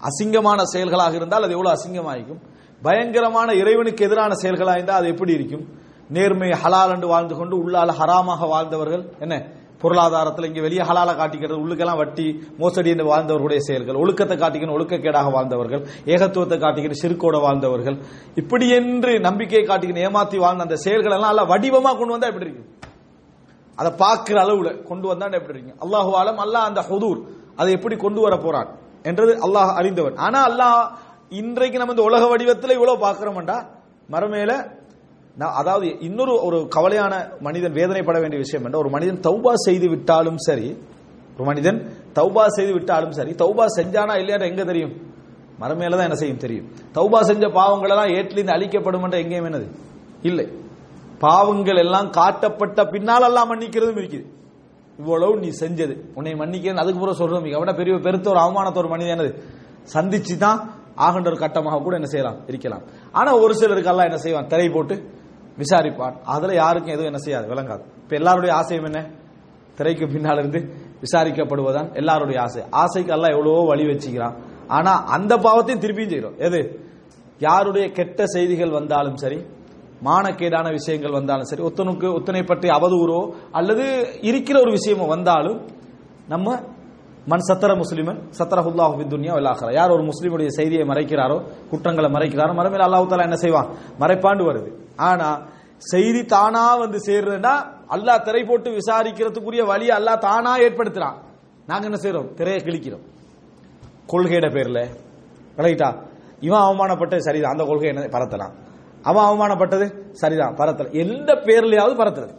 [0.00, 2.42] அசிங்கமான செயல்களாக இருந்தால் அது எவ்வளவு அசிங்கமா இருக்கும்
[2.86, 5.64] பயங்கரமான இறைவனுக்கு எதிரான செயல்களாக இருந்தால் அது எப்படி இருக்கும்?
[6.10, 9.34] நேர்மை ஹலால் என்று வாழ்ந்து கொண்டு உள்ளால ஹராமாக வாழ்ந்தவர்கள் என்ன?
[9.82, 12.26] பொருளாதாரத்தில் இங்கே வெளியே ஹலால காட்டிக்கிறது உள்ளுக்கெல்லாம் வட்டி
[12.60, 15.82] மோசடி என்று வாழ்ந்தவர்களுடைய செயல்கள் ஒழுக்கத்தை காட்டிக்கணும் ஒழுக்கக்கேடாக வாழ்ந்தவர்கள்
[16.14, 17.96] ஏகத்துவத்தை காட்டிக்கணும் சிறுக்கோட வாழ்ந்தவர்கள்
[18.42, 22.64] இப்படி என்று நம்பிக்கையை காட்டிக்கணும் ஏமாத்தி வாழ்ந்த அந்த செயல்கள் எல்லாம் அல்ல வடிவமாக கொண்டு வந்தா எப்படி இருக்கு
[23.78, 27.20] அதை பார்க்குற அளவுல கொண்டு வந்தா எப்படி இருக்கு அல்லாஹு ஆலம் அல்லாஹ் அந்த ஹுதூர்
[27.60, 28.70] அதை எப்படி கொண்டு வர போறான்?
[29.04, 30.16] என்றது அல்லாஹ் அறிந்தவன்.
[30.26, 30.78] ஆனா அல்லாஹ்
[31.32, 33.56] இன்றைக்கு நம்ம இந்த உலக வடிவத்தில் இவ்வளவு பார்க்கிறோம்டா
[34.14, 34.52] மரமேல
[35.36, 40.38] நான் அதாவது இன்னொரு ஒரு கவலையான மனிதன் வேதனைப்பட வேண்டிய விஷயம் என்ற ஒரு மனிதன் தௌபா செய்து விட்டாலும்
[40.46, 40.68] சரி
[41.36, 41.78] ஒரு மனிதன்
[42.18, 44.94] தௌபா செய்து விட்டாலும் சரி தௌபா செஞ்சானா இல்லையா எங்க தெரியும்?
[45.60, 46.66] மரமேல தான் என்ன செய்யும் தெரியும்.
[46.94, 49.66] தௌபா செஞ்ச பாவங்கள் எல்லாம் ஏற்றிலிருந்து அழிக்கப்படும் என்ற எங்கேயும் என்னது?
[50.22, 50.46] இல்லை.
[51.18, 54.24] பாவங்கள் எல்லாம் காட்டப்பட்ட பின்னால் எல்லாம் மன்னிக்கிறதும் இருக்குது.
[54.98, 55.94] இவ்வளவு நீ செஞ்சது.
[56.14, 59.32] உன்னை மன்னிக்கிறேன் அதுக்கு பிறகு சொல்றோம் அவட பெரிய பெருத்த ஒரு அவமானத்த ஒரு மனிதன் என்னது?
[59.94, 60.60] சந்திச்சு தான்
[60.96, 62.38] ஆகின்ற ஒரு கட்டமாக கூட என்ன செய்யலாம்?
[62.46, 62.82] இருக்கலாம்.
[63.12, 64.46] ஆனா ஒரு சிலருக்கு எல்லாம் என்ன செய்வான்?
[64.46, 65.10] திரை போட்டு
[65.58, 66.16] விசாரிப்பான்.
[66.24, 67.80] அதுல யாருக்கும் எதுவும் என்ன செய்யாது விளங்காது.
[68.02, 69.06] இப்ப எல்லாருடைய ஆசையும் என்ன?
[69.74, 72.62] திரைக்கு பின்னால் இருந்து விசாரிக்கப்படுவதான் எல்லாருடைய ஆசை.
[72.70, 74.36] ஆசைக்கு எல்லாம் எவ்வளவோ வழி வச்சுக்கிறான்.
[74.68, 76.38] ஆனா அந்த பாவத்தையும் திருப்பியும் செய்யறோம்.
[76.38, 76.84] எது?
[77.38, 79.44] யாருடைய கெட்ட செய்திகள் வந்தாலும் சரி
[80.04, 85.66] மானக்கேடான விஷயங்கள் வந்தாலும் சரி ஒத்தனுக்கு ஒத்தனை பற்றி அவதூறோ அல்லது இருக்கிற ஒரு விஷயமோ வந்தாலும்
[86.28, 86.60] நம்ம
[87.30, 91.36] மன் சத்தர முஸ்லிமன் சத்தரஹுல்லாஹு துன்யா வல்லாஹரா யார் ஒரு முஸ்லீமுடைய செய்தியை மறைக்கிறாரோ
[91.70, 93.68] குற்றங்களை மறைக்கிறாரோ மறுமையில் அல்லாஹு தாலா என்ன செய்வான்?
[94.00, 94.70] மறைப்பாண்டு வருது.
[94.96, 97.54] ஆனா செய்தி தானா வந்து சேர்றதுன்னா
[97.94, 101.16] அல்லாஹ் திரை போட்டு விசாரிக்கிறதுக்குரிய வழியை அல்லாஹ் தானா ஏற்படுத்துறான்.
[101.66, 103.04] நாங்க என்ன செய்யறோம் திரையை கிழிக்கிறோம்.
[104.06, 104.78] கொள்கையிட பேர்ல.
[105.56, 105.90] விளக்கிட்டா
[106.40, 107.52] இவன் அவமானப்பட்டது சரிதான்.
[107.52, 108.54] அந்த கொள்கை என்ன பரத்தலாம்?
[109.02, 110.54] அவன் அவமானப்பட்டது சரிதான்.
[110.54, 110.90] பரத்தல.
[110.92, 112.34] எந்த பேர்லயாவது பரத்துறது.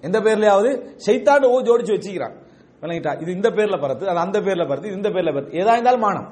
[0.00, 0.70] எந்த பேர்லயாவது?
[0.96, 2.34] செய்தாண்டு ஓ ஜோடிச்சு வச்சுக்கிறான்.
[2.82, 3.12] விளங்கிட்டா.
[3.22, 5.58] இது இந்த பேர்ல பரத்து அது அந்த பேர்ல பரத்து இது இந்த பேர்ல பரத்து.
[5.60, 6.28] ஏதா இருந்தாலும் மானம்.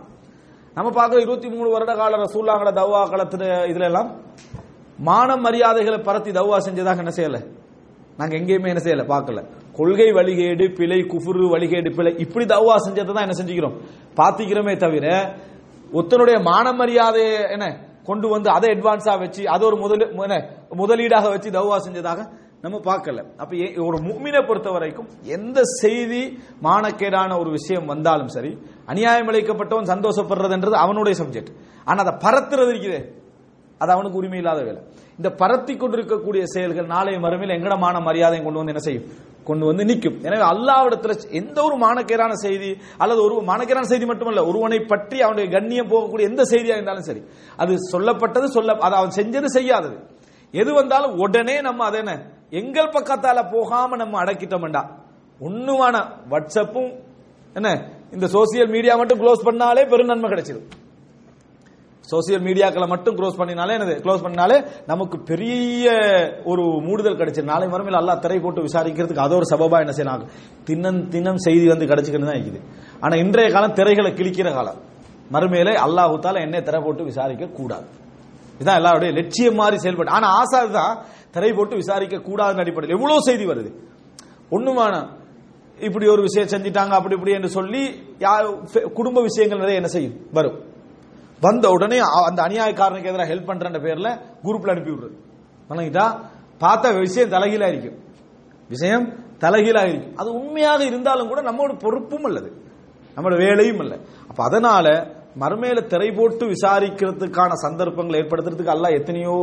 [0.77, 4.09] நம்ம பார்க்குற இருபத்தி மூணு வருட கால ரசூல்லாங்கட தவ்வா காலத்துல இதுல எல்லாம்
[5.09, 7.39] மானம் மரியாதைகளை பரத்தி தவ்வா செஞ்சதாக என்ன செய்யல?
[8.19, 9.05] நாங்க எங்கேயுமே என்ன செய்யல?
[9.13, 9.41] பார்க்கல.
[9.79, 13.77] கொள்கை வழிகேடு பிழை குஃபுரு வழிகேடு பிழை இப்படி தவ்வா செஞ்சதை தான் என்ன செஞ்சுக்கிறோம்.
[14.19, 15.07] பாத்திக்கிறோமே தவிர
[16.01, 17.67] ஒத்தனுடைய மான மரியாதையை என்ன
[18.09, 20.37] கொண்டு வந்து அதை அட்வான்ஸா வச்சு அதை ஒரு முதல் என்ன,
[20.81, 22.21] முதலீடாக வச்சு தவ்வா செஞ்சதாக
[22.65, 23.21] நம்ம பார்க்கல.
[23.43, 26.23] அப்ப ஒரு முக்மினை பொறுத்த வரைக்கும் எந்த செய்தி
[26.67, 28.51] மானக்கேடான ஒரு விஷயம் வந்தாலும் சரி
[28.93, 31.53] அநியாயம் இழைக்கப்பட்டவன் சந்தோஷப்படுறதுன்றது அவனுடைய சப்ஜெக்ட்
[31.89, 32.99] ஆனா அதை பரத்துறது இருக்குது.
[33.81, 34.81] அது அவனுக்கு உரிமை இல்லாத வேலை.
[35.19, 39.07] இந்த பரத்தி கொண்டிருக்கக்கூடிய செயல்கள் நாளை மறுமையில் எங்கடமான மரியாதையும் கொண்டு வந்து என்ன செய்யும்?
[39.49, 42.71] கொண்டு வந்து நிற்கும் எனவே அல்லாவிடத்துல எந்த ஒரு மானக்கேரான செய்தி
[43.03, 47.23] அல்லது ஒரு மானக்கேரான செய்தி மட்டுமல்ல ஒருவனை பற்றி அவனுடைய கண்ணியம் போகக்கூடிய எந்த செய்தியா இருந்தாலும் சரி
[47.63, 49.97] அது சொல்லப்பட்டது சொல்ல அது அவன் செஞ்சது செய்யாதது.
[50.55, 52.15] எது வந்தாலும் உடனே நம்ம அதை என்ன?
[52.59, 54.83] எங்கள் பக்கத்தால போகாம நம்ம அடக்கிட்டோம்டா.
[55.47, 55.97] ஒண்ணுமான
[56.31, 56.91] வாட்ஸ்அப்பும்
[57.57, 57.69] என்ன
[58.17, 60.69] இந்த சோசியல் மீடியா மட்டும் க்ளோஸ் பண்ணாலே பெரும் நன்மை கிடைச்சிடும்
[62.09, 63.95] சோசியல் மீடியாக்களை மட்டும் க்ளோஸ் பண்ணினாலே என்னது?
[64.05, 64.57] க்ளோஸ் பண்ணாலே
[64.91, 65.91] நமக்கு பெரிய
[66.51, 70.27] ஒரு மூடுதல் கிடைச்சிடும் நாளை மறுமையில் அல்லாஹ் திரை போட்டு விசாரிக்கிறதுக்கு அது ஒரு சபபா என்ன செய்யணும்?
[70.69, 72.61] தினம் தினம் செய்தி வந்து கிடைச்சிக்கிட்டு தான் இருக்குது.
[73.05, 74.81] ஆனா இன்றைய காலம் திரைகளை கிழிக்கிற காலம்.
[75.35, 77.89] மறுமையில அல்லாஹு என்ன திரை போட்டு விசாரிக்க கூடாது
[78.57, 80.17] இதுதான் எல்லாருடைய லட்சியம் மாதிரி செயல்பட்டு.
[80.17, 80.95] ஆனா ஆசை தான்
[81.31, 82.97] திரை போட்டு விசாரிக்க கூடாதுன்னு அடிப்படையில்.
[82.97, 83.73] எவ்வளவு செய்தி வருது?
[84.51, 85.09] ஒண்ணுமான
[85.81, 88.03] இப்படி ஒரு விஷயம் செஞ்சிட்டாங்க அப்படி இப்படி என்று சொல்லி
[88.95, 90.27] குடும்ப விஷயங்கள் நிறைய என்ன செய்யும்?
[90.33, 90.59] வரும்.
[91.41, 95.17] வந்த உடனே அந்த அநியாயக்காரனுக்கு எதிராக ஹெல்ப் பண்றன்ற பேர்ல குரூப்ல அனுப்பி விடுறது.
[95.71, 96.25] வணங்கிட்டா?
[96.59, 97.99] பார்த்த விஷயம் தலைகீழா இருக்கும்.
[98.69, 99.09] விஷயம்
[99.41, 100.17] தலைகீழா இருக்கும்.
[100.17, 102.53] அது உண்மையாக இருந்தாலும் கூட நம்மளோட பொறுப்பும் அல்லது
[103.17, 105.07] நம்மளோட வேலையும் இல்லை அப்ப அதனால
[105.39, 109.35] மறுமையில திரை போட்டு விசாரிக்கிறதுக்கான சந்தர்ப்பங்களை ஏற்படுத்துறதுக்கு அல்ல எத்தனையோ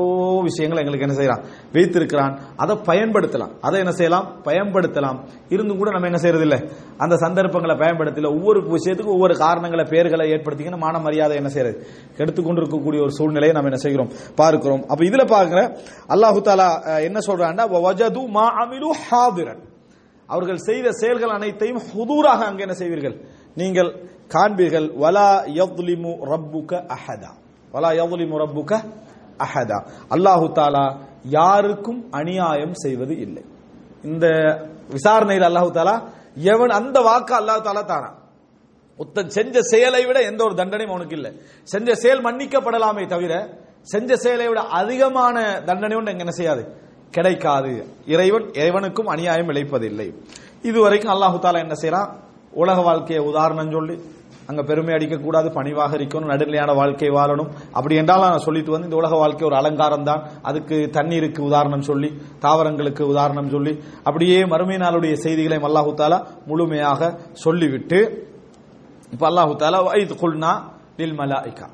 [0.48, 2.40] விஷயங்களை எங்களுக்கு என்ன செய்யறான் வைத்திருக்கிறான்.
[2.56, 3.54] அதை பயன்படுத்தலாம்.
[3.62, 4.28] அதை என்ன செய்யலாம்?
[4.44, 5.20] பயன்படுத்தலாம்.
[5.50, 6.60] இருந்தும் கூட நம்ம என்ன செய்யறது இல்லை
[6.98, 8.32] அந்த சந்தர்ப்பங்களை பயன்படுத்தல.
[8.38, 10.84] ஒவ்வொரு விஷயத்துக்கும் ஒவ்வொரு காரணங்களை பேர்களை ஏற்படுத்திக்கணும்.
[10.86, 14.12] மான மரியாதை என்ன செய்யறது எடுத்துக்கொண்டிருக்கக்கூடிய ஒரு சூழ்நிலையை நம்ம என்ன செய்கிறோம்?
[14.36, 14.84] பார்க்கிறோம்.
[14.88, 15.62] அப்ப இதுல பாக்குற
[16.16, 16.70] அல்லாஹு தாலா
[17.04, 18.46] என்ன சொல்றான்னா வஜது மா
[20.30, 23.16] அவர்கள் செய்த செயல்கள் அனைத்தையும் ஹுதூராக அங்கே என்ன செய்வீர்கள்?
[23.58, 23.90] நீங்கள்
[24.34, 27.32] காண்பீர்கள் வலா யظ்லிமு ரப்புக அஹதா.
[27.74, 28.72] வலா யظ்லிமு ரப்புக
[29.46, 29.78] அஹதா.
[30.16, 30.86] அல்லாஹு தாலா
[31.38, 33.44] யாருக்கும் அநியாயம் செய்வது இல்லை.
[34.04, 34.26] இந்த
[34.96, 35.96] விசாரணையில் அல்லாஹு தாலா
[36.54, 38.10] எவன் அந்த வாக்கு அல்லாஹு தாலா தானா?
[39.00, 41.32] ஒருத்தன் செஞ்ச செயலை விட எந்த ஒரு தண்டனையும் அவனுக்கு இல்லை.
[41.64, 43.34] செஞ்ச செயல் மன்னிக்கப்படலாமே தவிர
[43.94, 46.64] செஞ்ச செயலை விட அதிகமான தண்டனை ஒன்று என்ன செய்யாது?
[47.12, 47.72] கிடைக்காது.
[48.06, 50.08] இறைவன் இறைவனுக்கும் அநியாயம் இழைப்பதில்லை.
[50.64, 52.10] இதுவரைக்கும் அல்லாஹு தாலா என்ன செய்யறான்
[52.52, 53.98] உலக வாழ்க்கையை உதாரணம் சொல்லி
[54.50, 57.50] அங்க பெருமை அடிக்கக்கூடாது பணிவாக இருக்கணும் நடுநிலையான வாழ்க்கை வாழணும்.
[57.78, 60.22] அப்படி என்றால் நான் சொல்லிட்டு வந்து இந்த உலக வாழ்க்கை ஒரு அலங்காரம் தான்.
[60.42, 62.10] அதுக்கு தண்ணீருக்கு உதாரணம் சொல்லி
[62.46, 67.12] தாவரங்களுக்கு உதாரணம் சொல்லி அப்படியே மறுமை நாளுடைய செய்திகளை அல்லாஹு தாலா முழுமையாக
[67.44, 68.00] சொல்லிவிட்டு
[69.12, 70.54] இப்ப அல்லாஹு தாலா வைத் குல்னா
[70.98, 71.68] லில் மலாய்கா.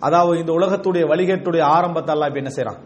[0.00, 2.80] அதாவது இந்த உலகத்துடைய வழிகேட்டுடைய ஆரம்பத்தை அல்லாஹ் இப்ப என்ன செய்யறான்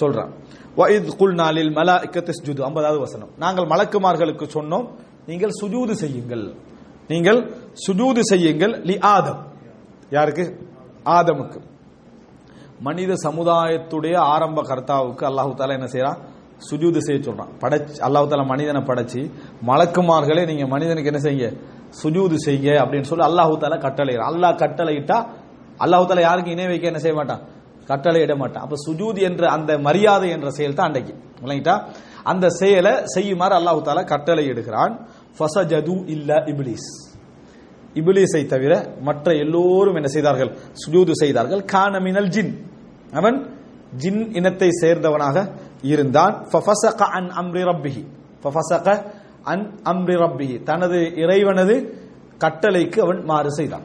[0.00, 0.32] சொல்றான்.
[0.76, 3.30] வைத் குல் நாளில் மலா மலாயிகத்து ஸ்ஜுது 50வது வசனம்.
[3.38, 4.86] நாங்கள் மலக்குமார்களுக்கு சொன்னோம்
[5.28, 6.44] நீங்கள் சுஜூது செய்யுங்கள்.
[7.12, 7.40] நீங்கள்
[7.86, 9.40] சுஜூது செய்யுங்கள் லி ஆதம்.
[10.16, 10.44] யாருக்கு?
[11.16, 11.58] ஆதமுக்கு.
[12.86, 16.18] மனித சமுதாயத்துடைய ஆரம்ப கர்த்தாவுக்கு அல்லாஹு தாலா என்ன செய்யறான்
[16.68, 17.52] சுஜூது செய்ய சொல்றான்.
[17.62, 19.20] படைச்சு அல்லாஹு தாலா மனிதனை படைச்சு
[19.70, 21.48] மலக்குமார்களே நீங்க மனிதனுக்கு என்ன செய்யுங்க?
[22.02, 25.18] சுஜூது செய்ய அப்படின்னு சொல்லி அல்லாஹு தாலா கட்டளை அல்லாஹ் கட்டளையிட்டா
[25.84, 27.42] அல்லாஹு தாலா யாருக்கு இணை வைக்க என்ன செய்ய மாட்டான்?
[27.90, 28.62] கட்டளையிட மாட்டான்.
[28.66, 31.14] அப்ப சுஜூத் என்ற அந்த மரியாதை என்ற செயல் தான் அன்றைக்கு.
[31.44, 31.74] விளங்கிட்டா
[32.32, 34.94] அந்த செயலை செய்யுமாறு அல்லாஹு தாலா கட்டளை இடுகிறான்
[35.38, 36.88] ஃபசஜது இல்லா இப்லீஸ்.
[37.94, 40.56] இபிலீஸை தவிர மற்ற எல்லோரும் என்ன செய்தார்கள்?
[40.72, 41.64] சுஜூது செய்தார்கள்.
[41.72, 42.54] கானமினல் ஜின்.
[43.12, 43.56] அவன்
[43.96, 45.50] ஜின் இனத்தை சேர்ந்தவனாக
[45.82, 46.46] இருந்தான்.
[46.52, 48.04] ஃபஃபசக அன் அம்ரி ரப்பிஹி.
[48.42, 49.10] ஃபஃபசக
[49.42, 50.62] அன் அம்ரி ரப்பிஹி.
[50.62, 52.04] தனது இறைவனது
[52.38, 53.82] கட்டளைக்கு அவன் மாறு செய்தான்.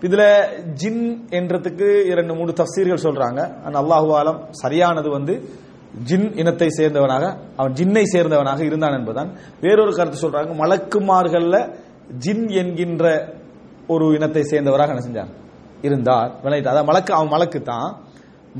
[0.00, 0.44] இதுல
[0.82, 3.62] ஜின் என்றதுக்கு இரண்டு மூணு தஃசீர்கள் சொல்றாங்க.
[3.62, 5.48] அன் அல்லாஹு ஆலம் சரியானது வந்து
[6.08, 7.24] ஜின் இனத்தை சேர்ந்தவனாக
[7.56, 9.30] அவன் ஜின்னை சேர்ந்தவனாக இருந்தான் என்பதுதான்.
[9.64, 11.56] வேறொரு கருத்து சொல்றாங்க மலக்குமார்கள்ல
[12.24, 13.04] ஜின் என்கின்ற
[13.94, 15.30] ஒரு இனத்தை சேர்ந்தவராக என்ன செஞ்சார்
[15.88, 16.30] இருந்தார்.
[16.44, 17.90] விளையிட்டு அதான் மலக்கு அவன் மலக்கு தான்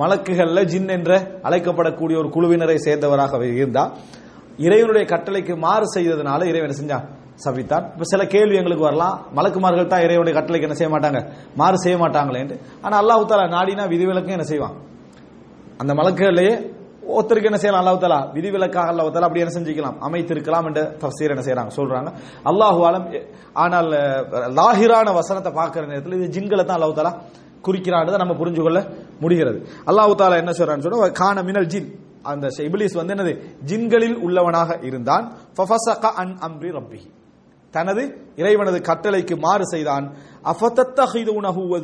[0.00, 1.12] மலக்குகள்ல ஜின் என்ற
[1.48, 3.84] அழைக்கப்படக்கூடிய ஒரு குழுவினரை சேர்ந்தவராக இருந்தா
[4.66, 7.04] இறைவனுடைய கட்டளைக்கு மாறு செய்ததுனால இறைவன் செஞ்சான்?
[7.44, 7.84] சபித்தான்.
[7.94, 9.16] இப்ப சில கேள்வி எங்களுக்கு வரலாம்.
[9.36, 11.20] மலக்குமார்கள் தான் இறைவனுடைய கட்டளைக்கு என்ன செய்ய மாட்டாங்க?
[11.60, 14.74] மாறு செய்ய மாட்டாங்களேன்ட்டு ஆனா அல்லாஹு தாலா நாடினா விதிவிலக்கும் என்ன செய்வான்?
[15.80, 16.54] அந்த மலக்குகளையே
[17.16, 17.82] ஒருத்தருக்கு என்ன செய்யலாம்?
[17.82, 19.96] அல்லாஹ் தலா விதிவிலக்காக அல்லாஹ் தலா அப்படி என்ன செஞ்சுக்கலாம்?
[20.06, 21.72] அமைத்திருக்கலாம் என்ற தஃசீர் என்ன செய்யறாங்க?
[21.78, 22.10] சொல்றாங்க.
[22.50, 23.06] அல்லாஹு ஆலம்
[23.64, 23.90] ஆனால்
[24.58, 27.12] லாகிரான லாஹிரான வசனத்தை பார்க்கிற நேரத்தில் இது ஜின்களை தான் அல்லாஹ் தலா
[27.66, 28.78] குறிக்கிறான்றதை நம்ம புரிஞ்சு கொள்ள
[29.24, 29.58] முடிகிறது.
[29.90, 31.90] அல்லாஹு தாலா என்ன சொல்றான்னு சொன்னா கான மினல் ஜின்.
[32.30, 33.32] அந்த இபிலிஸ் வந்து என்னது?
[33.68, 35.24] ஜின்களில் உள்ளவனாக இருந்தான்.
[36.22, 37.00] அன் அம்ரி ரப்பி
[37.74, 38.02] தனது
[38.40, 40.06] இறைவனது கட்டளைக்கு மாறு செய்தான்.
[40.52, 41.74] அஃபதத்தஹிதுனஹு வ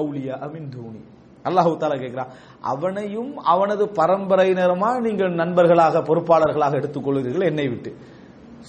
[0.00, 1.02] அவுலியா அமின் தூனி.
[1.44, 2.28] அல்லாஹு தாலா கேட்கிறான்
[2.60, 7.44] அவனையும் அவனது பரம்பரையினருமா நீங்கள் நண்பர்களாக பொறுப்பாளர்களாக எடுத்துக்கொள்கிறீர்கள்?
[7.44, 7.96] என்னை விட்டு.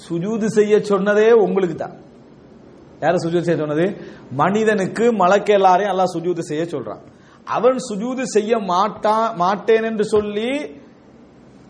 [0.10, 1.92] சுஜூது செய்ய சொன்னதே உங்களுக்கு தான்.
[3.00, 3.98] யார சுஜூது செய்ய சொன்னது?
[4.32, 7.00] மனிதனுக்கு மலக்க எல்லாரையும் அல்லாஹ் சுஜூது செய்ய சொல்றான்.
[7.46, 10.82] அவன் சுஜூது செய்ய மாட்டான் மாட்டேன் என்று சொல்லி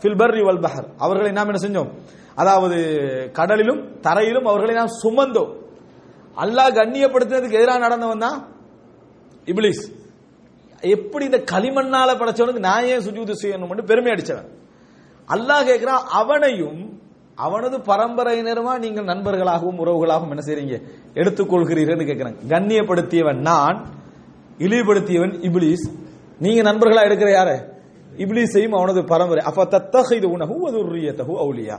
[0.00, 0.88] ஃபில் பஹர்.
[0.98, 1.90] அவர்களை நாம் என்ன செஞ்சோம்?
[2.36, 2.78] அதாவது
[3.38, 5.52] கடலிலும் தரையிலும் அவர்களை நாம் சுமந்தோம்.
[6.42, 8.38] அல்லாஹ் கண்ணியப்படுத்தினதுக்கு எதிராக நடந்தவன் தான்
[9.46, 9.82] இப்லீஸ்.
[10.80, 14.48] எப்படி இந்த களிமண்ணால படைச்சவனுக்கு நான் ஏன் சுஜூது செய்யணும் பெருமை அடிச்சவன்.
[15.28, 16.80] அல்லாஹ் கேட்கிறான் அவனையும்
[17.34, 20.76] அவனது பரம்பரையினருமா நீங்கள் நண்பர்களாகவும் உறவுகளாகவும் என்ன செய்றீங்க?
[21.14, 23.78] எடுத்துக்கொள்கிறீர்கள் கேட்கிறாங்க கண்ணியப்படுத்தியவன் நான்
[24.58, 25.84] இழிவுபடுத்தியவன் இப்லீஸ்.
[26.38, 27.56] நீங்க நண்பர்களா எடுக்கிற யாரு?
[28.24, 29.42] இப்லீஸையும் அவனது பரம்பரை.
[29.44, 31.00] அப்ப தத்தகை உணவு அது ஒரு
[31.44, 31.76] அவுலியா.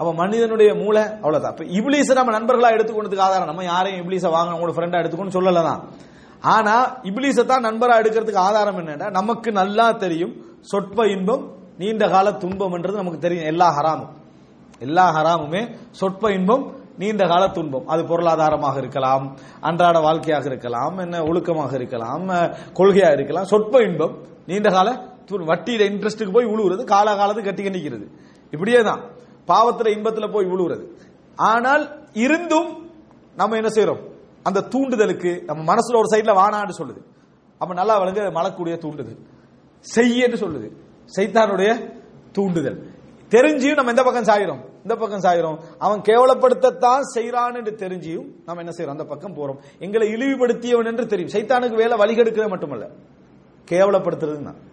[0.00, 1.54] அப்ப மனிதனுடைய மூளை அவ்வளவுதான்.
[1.54, 3.50] இப்ப இப்லீஸை நம்ம நண்பர்களா எடுத்துக்கொண்டதுக்கு ஆதாரம்.
[3.50, 5.82] நம்ம யாரையும் இப்லீஸை வாங்க உங்களோட ஃப்ரெண்டா எடுத்துக்கணும் சொல்லலாம்
[6.54, 6.74] ஆனா
[7.08, 10.32] இப்லீஸை தான் நண்பரா எடுக்கிறதுக்கு ஆதாரம் என்னன்னா நமக்கு நல்லா தெரியும்
[10.70, 11.42] சொற்ப இன்பம்
[11.82, 13.48] நீண்ட கால துன்பம் என்றது நமக்கு தெரியும்.
[13.52, 14.12] எல்லா ஹராமும்.
[14.86, 15.62] எல்லா ஹராமுமே
[16.00, 16.64] சொற்ப இன்பம்
[17.02, 17.86] நீண்ட கால துன்பம்.
[17.92, 19.24] அது பொருளாதாரமாக இருக்கலாம்
[19.68, 22.26] அன்றாட வாழ்க்கையாக இருக்கலாம் என்ன ஒழுக்கமாக இருக்கலாம்
[22.78, 23.48] கொள்கையாக இருக்கலாம்.
[23.52, 24.14] சொற்ப இன்பம்
[24.50, 24.88] நீண்ட கால
[25.52, 28.06] வட்டியில இன்ட்ரெஸ்ட்டுக்கு போய் உழுவுறது காலாகாலத்துக்கு கட்டி நிற்கிறது
[28.54, 29.02] இப்படியே தான்
[29.50, 30.84] பாவத்துல இன்பத்துல போய் விழுவுறது.
[31.36, 32.90] ஆனால் இருந்தும்
[33.36, 34.08] நம்ம என்ன செய்யறோம்
[34.42, 37.02] அந்த தூண்டுதலுக்கு நம்ம மனசுல ஒரு சைட்ல வானான்னு சொல்லுது.
[37.58, 39.18] அப்ப நல்லா வழங்க மலக்கூடிய தூண்டுதல்.
[39.94, 40.68] செய்யன்னு சொல்லுது.
[41.16, 41.94] சைத்தானுடைய
[42.32, 42.98] தூண்டுதல்.
[43.30, 48.96] தெரிஞ்சியும் நம்ம எந்த பக்கம் சாயிரும் இந்த பக்கம் சாயிரும் அவன் கேவலப்படுத்தத்தான் செய்யறான்னு தெரிஞ்சியும் நம்ம என்ன செய்யறோம்
[48.96, 49.58] அந்த பக்கம் போறோம்.
[49.78, 51.30] எங்களை இழிவுபடுத்தியவன் என்று தெரியும்.
[51.30, 52.88] சைத்தானுக்கு வேலை வழிகெடுக்கிறது மட்டுமல்ல.
[53.70, 54.68] கேவலப்படுத்துறது தான்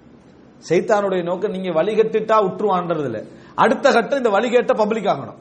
[0.69, 3.23] சைத்தானுடைய நோக்கம் நீங்க வழிகட்டுட்டா உற்றுவான்றது இல்லை
[3.63, 5.39] அடுத்த கட்டம் இந்த வழிகேட்ட பப்ளிக் ஆகணும்.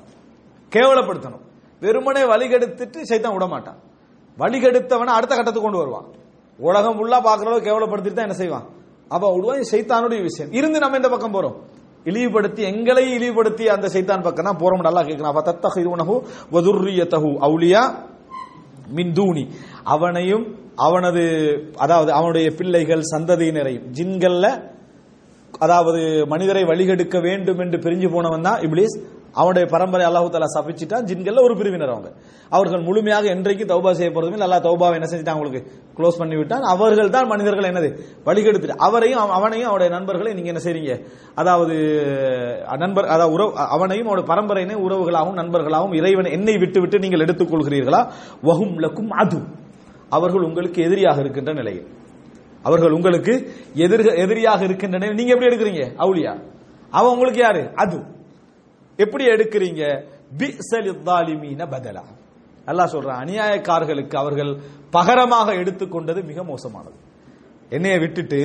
[0.72, 1.42] கேவலப்படுத்தணும்.
[1.83, 3.79] வெறுமனே வழிகெடுத்துட்டு சைத்தான் விட மாட்டான்.
[4.38, 6.07] வழிகெடுத்தவனை அடுத்த கட்டத்துக்கு கொண்டு வருவான்.
[6.59, 8.66] உலகம் ஃபுல்லா பாக்குறவங்க அளவு கேவலப்படுத்திட்டு தான் என்ன செய்வான்?
[9.09, 10.52] அப்ப விடுவான் சைத்தானுடைய விஷயம்.
[10.52, 11.57] இருந்து நம்ம இந்த பக்கம் போறோம்.
[12.05, 16.14] இழிவுபடுத்தி எங்களை இழிவுபடுத்தி அந்த சைத்தான் பக்கம் தான் போறோம் நல்லா கேட்கணும் அப்ப தத்தஹிதுனஹு
[16.52, 17.83] வதுர்ரியத்தஹு அவுலியா
[18.88, 19.12] மின்
[19.85, 20.44] அவனையும்
[20.76, 21.22] அவனது
[21.76, 24.46] அதாவது அவனுடைய பிள்ளைகள் சந்ததியினரையும் ஜின்கள்ல
[25.64, 26.00] அதாவது
[26.32, 28.96] மனிதரை வழிகெடுக்க வேண்டும் என்று பிரிஞ்சு போனவன் தான் இப்ளீஸ்.
[29.40, 31.06] அவனுடைய பரம்பரை அல்லாஹு தாலா சபிச்சுட்டான்.
[31.09, 32.11] ஜின்கள்ல ஒரு பிரிவினர் அவங்க.
[32.56, 35.61] அவர்கள் முழுமையாக என்றைக்கு தௌபா செய்ய போறதுமே நல்லா தௌபாவை என்ன செஞ்சுட்டான் அவங்களுக்கு?
[35.98, 36.64] க்ளோஸ் பண்ணி விட்டான்.
[36.74, 37.88] அவர்கள் தான் மனிதர்கள் என்னது?
[38.28, 40.94] வழிகெடுத்துட்டு அவரையும் அவனையும் அவருடைய நண்பர்களை நீங்க என்ன செய்றீங்க?
[41.42, 41.76] அதாவது
[42.85, 48.02] நண்பர் அதாவது உறவு அவனையும் அவருடைய பரம்பரையினை உறவுகளாகவும் நண்பர்களாகவும் இறைவன் என்னை விட்டு விட்டு நீங்கள் எடுத்துக்கொள்கிறீர்களா?
[48.50, 49.40] வகும் லக்கும் அது
[50.16, 51.87] அவர்கள் உங்களுக்கு எதிரியாக இருக்கின்ற நிலையில்.
[52.66, 53.35] அவர்கள் உங்களுக்கு
[53.85, 55.11] எதிர் எதிரியாக இருக்கின்றன.
[55.18, 55.83] நீங்க எப்படி எடுக்கிறீங்க?
[56.05, 56.33] அவுலியா
[56.98, 57.62] அவன் உங்களுக்கு யாரு?
[57.83, 57.98] அது.
[59.05, 59.83] எப்படி எடுக்கிறீங்க?
[60.40, 62.05] பிஸலித்தாலிமீன பதலா.
[62.70, 64.52] அல்லாஹ் சொல்றான் அநியாயக்காரர்களுக்கு அவர்கள்
[64.96, 66.96] பகரமாக எடுத்துக்கொண்டது மிக மோசமானது.
[67.76, 68.40] என்னைய விட்டுட்டு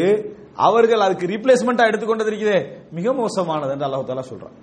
[0.68, 2.60] அவர்கள் அதுக்கு ரீப்ளேஸ்மெண்டா எடுத்துக்கொண்டது இருக்குதே.
[2.98, 4.56] மிக மோசமானது என்று அல்லாஹ் தாலா சொல்றான்.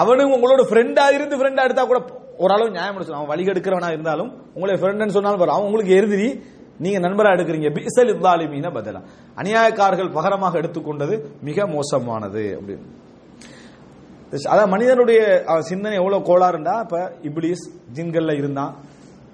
[0.00, 2.00] அவனும் உங்களோட ஃப்ரெண்டா இருந்து ஃப்ரெண்டா எடுத்தா கூட
[2.44, 6.28] ஓரளவு நியாயம் அவன் வழி எடுக்கிறவனா இருந்தாலும் உங்களை ஃப்ரெண்ட்னு சொன்னாலும் அவன் உங்களுக்கு எதிரி
[6.80, 7.74] நீங்க நண்பரா எடுக்கிறீங்க.
[7.74, 9.02] பிசல் இத்தாலிமீன பதிலா.
[9.36, 12.86] அநியாயக்காரர்கள் பகரமாக எடுத்துக்கொண்டது மிக மோசமானது அப்படின்னு.
[14.30, 16.80] அதான் மனிதனுடைய சிந்தனை எவ்வளவு கோளாறுண்டா?
[16.80, 18.74] இப்ப இப்லீஸ் ஜின்கள்ல இருந்தான்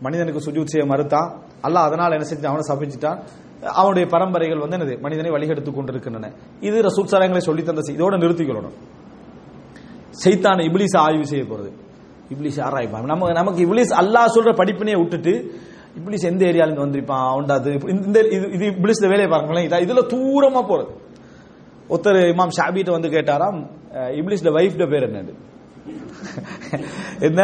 [0.00, 2.52] மனிதனுக்கு சுஜூத் செய்ய மறுத்தான் அல்ல அதனால என்ன செஞ்சான்?
[2.52, 3.22] அவனை சபிச்சிட்டான்.
[3.64, 5.00] அவனுடைய பரம்பரைகள் வந்து என்னது?
[5.00, 6.32] மனிதனை வழிகெடுத்துக் கொண்டிருக்கின்றன.
[6.60, 8.74] இது ரசூல் சரங்களை சொல்லி தந்த செய்- இதோட நிறுத்திக்கொள்ளணும்
[10.10, 11.70] செய்தான இப்லீஸ் ஆய்வு செய்ய போறது.
[12.34, 15.54] இப்லீஸ் ஆராய்ப்பான் நம்ம நமக்கு இப்லீஸ் அல்லாஹ் சொல்ற படிப்பினையை விட்டுட்டு
[15.96, 17.24] இப்படி எந்த ஏரியால இருந்து வந்திருப்பான்?
[17.26, 20.92] அவன்டா அது இந்த இது இது இப்லீஸ் வேலையை பாருங்களேன் இதா- இதுல தூரமா போறது.
[21.90, 23.58] ஒருத்தர் இமாம் ஷாபிட்ட வந்து கேட்டாராம்
[24.14, 25.32] இப்ளிஸ்ட வைஃப்ட பேர் என்னது?
[27.20, 27.42] என்ன?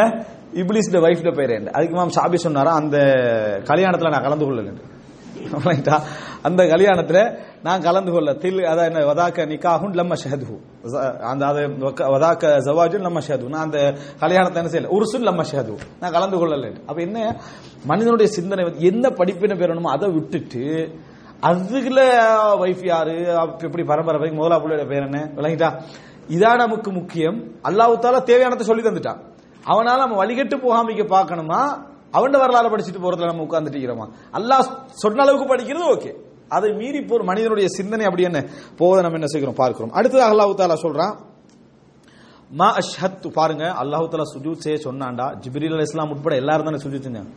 [0.53, 1.71] இப்ளிஸ்ட வைஃப்ட பேர் என்ன?
[1.73, 2.97] அதுக்கு இமாம் ஷாபி சொன்னாரா அந்த
[3.65, 4.73] கல்யாணத்துல நான் கலந்து கொள்ளல
[6.47, 7.19] அந்த கல்யாணத்துல
[7.63, 10.55] நான் கலந்து கொள்ள தில் அதான் என்ன வதாக்க நிக்காகும் லம்ம ஷஹது
[11.31, 11.61] அந்த அது
[12.15, 13.79] வதாக்க ஜவாஜும் லம்ம ஷஹது நான் அந்த
[14.19, 16.71] கல்யாணத்தை என்ன செய்யல உருசும் லம்ம ஷஹது நான் கலந்து கொள்ளல.
[16.87, 17.19] அப்ப என்ன
[17.85, 20.65] மனிதனுடைய சிந்தனை வந்து என்ன படிப்பின பெறணுமோ அதை விட்டுட்டு
[21.49, 21.99] அதுல
[22.61, 23.15] வைஃப் யாரு
[23.67, 25.69] எப்படி பரம்பரை முதலா பிள்ளையோட பேர் என்ன விளங்கிட்டா?
[26.35, 27.39] இதான் நமக்கு முக்கியம்.
[27.63, 29.19] அல்லாவுத்தால தேவையானதை சொல்லி தந்துட்டான்.
[29.71, 31.61] அவனால நம்ம வழிகட்டு போகாமிக்க பார்க்கணுமா?
[32.11, 34.07] அவன் வரலாறு படிச்சுட்டு போறதுல நம்ம உட்காந்துட்டு இருக்கிறோமா?
[34.37, 34.69] அல்லாஹ்
[35.03, 36.11] சொன்ன அளவுக்கு படிக்கிறது ஓகே.
[36.57, 38.39] அதை மீறி போற மனிதனுடைய சிந்தனை அப்படி என்ன?
[38.79, 39.59] போவதை நம்ம என்ன செய்கிறோம்?
[39.61, 39.93] பார்க்கிறோம்.
[39.97, 41.15] அடுத்ததாக அல்லாஹு தாலா சொல்றான்
[42.59, 43.65] மா அஷ்ஹத்து பாருங்க.
[43.81, 47.31] அல்லாஹு தாலா சுஜூத் செய்ய சொன்னாண்டா ஜிப்ரீல் அலைஹிஸ் இஸ்லாம் உட்பட எல்லாரும் தானே சுஜூத் செஞ்சாங்க.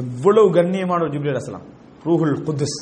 [0.00, 1.68] எவ்வளவு கண்ணியமான ஒரு ஜிப்ரீல் அலிஸ்லாம்
[2.08, 2.80] ரூஹுல் குதுஸ்.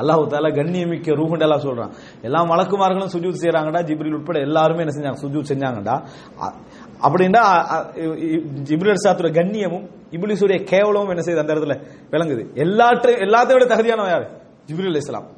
[0.00, 1.92] அல்லாஹு தாலா கண்ணியமிக்க ரூஹுண்டு எல்லாம் சொல்றான்.
[2.22, 5.20] எல்லா வழக்குமார்களும் சுஜூத் செய்யறாங்கடா ஜிப்ரீல் உட்பட எல்லாருமே என்ன செஞ்சாங்க?
[5.24, 5.96] சுஜூத் செஞ்சாங்கடா.
[7.06, 7.42] அப்படின்னா
[8.68, 11.74] ஜிப்ரீல் அலைஹிஸ்ஸலாத்துடைய கண்ணியமும் இப்லீஸுடைய கேவலமும் என்ன செய்யுது அந்த இடத்துல
[12.10, 12.42] விளங்குது.
[12.54, 14.28] எல்லாற்றையும் எல்லாத்தையும் விட தகுதியானவன் யாரு?
[14.68, 15.28] ஜிப்ரில் இஸ்லாம்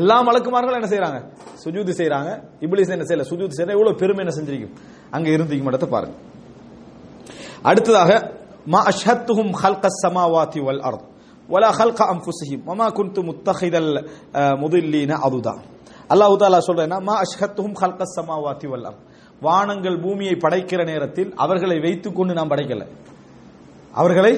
[0.00, 1.18] எல்லா மலக்குமார்களும் என்ன செய்யறாங்க
[1.62, 2.30] சுஜூதி செய்யறாங்க
[2.64, 3.24] இப்ளிஸ் என்ன செய்யல?
[3.30, 4.74] சுஜூதி செய்யற எவ்வளவு பெருமை என்ன செஞ்சிருக்கும்?
[5.16, 6.16] அங்க இருந்திக்கும் இடத்தை பாருங்க.
[7.70, 8.10] அடுத்ததாக
[8.72, 11.04] மா அஷ்ஹத்துஹும் ஹல்க சமாவாத்தி வல் அர்த்.
[11.52, 13.92] வலா ஹல்க அம்புசிஹிம் மமா குன்து முத்தஹிதல்
[14.62, 15.60] முதல்லீன அதுதான்
[16.12, 19.02] அல்லாஹு தாலா சொல்றேன்னா மா அஷ்ஹத்துஹும் ஹல்க சமாவாத்தி வல் அர்த்.
[19.46, 22.82] வானங்கள் பூமியை படைக்கிற நேரத்தில் அவர்களை வைத்துக்கொண்டு நாம் படைக்கல.
[24.00, 24.32] அவர்களை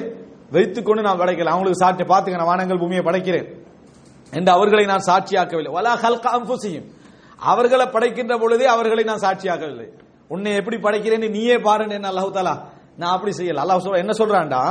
[0.55, 1.51] வைத்துக்கொண்டு நாம் படைக்கல.
[1.53, 3.47] அவங்களுக்கு சாட்டு பாத்துங்க வானங்கள் பூமியை படைக்கிறேன்.
[4.37, 5.71] என்று அவர்களை நான் சாட்சியாக்கவில்லை.
[5.77, 6.87] வலா ஹல்க அம்புசியும்
[7.51, 9.87] அவர்களை படைக்கின்ற பொழுதே அவர்களை நான் சாட்சியாக்கவில்லை.
[10.33, 12.55] உன்னை எப்படி படைக்கிறேன்னு நீயே பாருன்னு என்ன அல்லாஹு தாலா
[13.01, 13.61] நான் அப்படி செய்யல.
[13.63, 14.61] அல்லாஹ் சொல்ற என்ன சொல்றான்டா?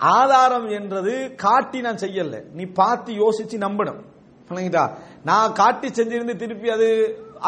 [0.00, 1.12] ஆதாரம் என்றது
[1.44, 2.38] காட்டி நான் செய்யல.
[2.56, 4.00] நீ பார்த்து யோசிச்சு நம்பணும்.
[4.48, 4.84] புரியுங்களா
[5.28, 6.88] நான் காட்டி செஞ்சிருந்து திருப்பி அது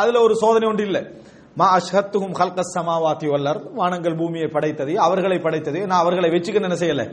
[0.01, 1.03] அதுல ஒரு சோதனை ஒன்று இல்லை.
[1.59, 5.81] மா அஷ்ஹத்துஹும் ஹல்கஸ் சமாவாத்தி வல்லர் வானங்கள் பூமியை படைத்தது அவர்களை படைத்தது.
[5.91, 7.05] நான் அவர்களை வச்சுக்க என்ன செய்யல?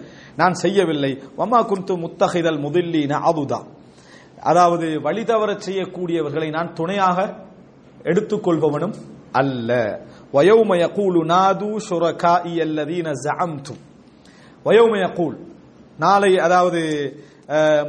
[0.42, 1.12] நான் செய்யவில்லை.
[1.40, 3.60] வமா குந்து முத்தஹிதல் முதல்லீன அதுதா
[4.46, 7.18] அதாவது வழி தவற செய்யக்கூடியவர்களை நான் துணையாக
[8.04, 8.96] எடுத்துக்கொள்பவனும்
[9.32, 9.70] அல்ல.
[10.34, 13.82] வயோமய கூலு நாது ஷுரகாஇ அல்லதீன ஜஅம்தும்.
[14.66, 15.38] வயோமய கூல்
[16.00, 16.82] நாளை அதாவது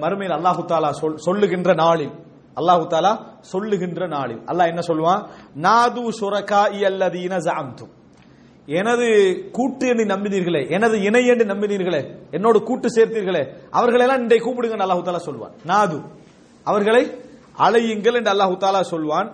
[0.03, 2.15] மறுமையில் அல்லாஹு தாலா சொல்- சொல்லுகின்ற நாளில்
[2.57, 3.13] அல்லாஹு தாலா
[3.53, 5.23] சொல்லுகின்ற நாளில் அல்லாஹ் என்ன சொல்லுவான்?
[5.57, 7.93] நாது ஷுரகாஇ அல்லதீன ஜஅம்தும்.
[8.69, 9.07] எனது
[9.53, 15.23] கூட்டு என்று நம்பினீர்களே எனது இணை என்று நம்பினீர்களே என்னோடு கூட்டு சேர்த்தீர்களே அவர்களெல்லாம் இன்றைய கூப்பிடுங்க அல்லாஹு தாலா
[15.29, 15.99] சொல்வான் நாது.
[16.71, 17.03] அவர்களை
[17.67, 19.29] அழையுங்கள் என்று அல்லாஹு தாலா சொல்வான்.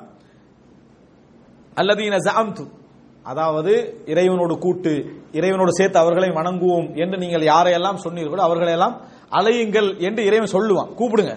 [1.74, 2.64] அல்லது ஜஅம்து.
[3.30, 3.72] அதாவது
[4.12, 4.92] இறைவனோடு கூட்டு
[5.32, 8.94] இறைவனோடு சேர்த்து அவர்களை வணங்குவோம் என்று நீங்கள் யாரையெல்லாம் சொன்னீர்களோ அவர்களையெல்லாம்
[9.38, 10.90] அலையுங்கள் என்று இறைவன் சொல்லுவான்.
[10.98, 11.34] கூப்பிடுங்க.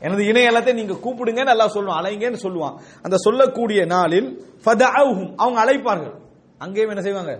[0.00, 2.00] எனது இணைய எல்லாத்தையும் நீங்க கூப்பிடுங்கன்னு நல்லா சொல்லுவான்.
[2.00, 2.76] அலைங்கன்னு சொல்லுவான்.
[3.02, 4.28] அந்த சொல்லக்கூடிய நாளில்
[5.42, 6.14] அவங்க அழைப்பார்கள்.
[6.58, 7.34] அங்கேயும் என்ன செய்வாங்க?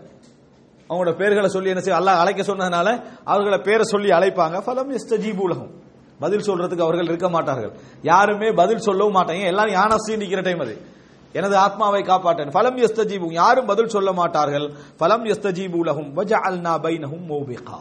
[0.88, 2.88] அவங்களோட பேர்களை சொல்லி என்ன செய்ய அல்லாஹ் அழைக்க சொன்னதுனால
[3.24, 4.56] அவர்களை பேரை சொல்லி அழைப்பாங்க.
[4.66, 5.72] ஃபலம் எஸ்தஜீபுலகம்
[6.18, 7.72] பதில் சொல்றதுக்கு அவர்கள் இருக்க மாட்டார்கள்.
[8.02, 9.44] யாருமே பதில் சொல்லவும் மாட்டாங்க.
[9.44, 10.78] எல்லாரும் யானசி நிக்கிற டைம் அது.
[11.32, 12.50] எனது ஆத்மாவை காப்பாற்றேன்.
[12.50, 14.72] பலம் எஸ்தஜீபு யாரும் பதில் சொல்ல மாட்டார்கள்.
[14.96, 16.12] பலம் எஸ்தஜீபு லஹும்.
[16.16, 17.78] வஜஅல்னா பைனஹும் மௌபிகா.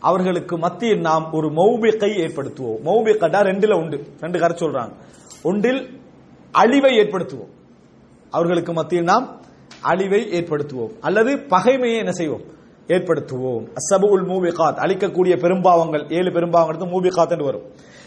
[0.00, 2.80] அவர்களுக்கு மத்தியில் நாம் ஒரு மௌபிகை ஏற்படுத்துவோம்.
[2.84, 4.06] மௌபிகடா ரெண்டுல உண்டு.
[4.20, 4.92] ரெண்டு கரை சொல்றாங்க.
[5.42, 6.00] ஒன்றில்
[6.52, 7.48] அழிவை ஏற்படுத்துவோம்.
[8.30, 9.40] அவர்களுக்கு மத்தியில் நாம்
[9.80, 10.92] அழிவை ஏற்படுத்துவோம்.
[11.00, 12.58] அல்லது பகைமையை என்ன செய்வோம்?
[12.86, 13.68] ஏற்படுத்துவோம்.
[13.74, 17.62] அசபுல் மூபிகாத் அழிக்கக்கூடிய பெரும்பாவங்கள் ஏழு பெரும்பாவங்கள் மூபிகாத் என்று வரும்.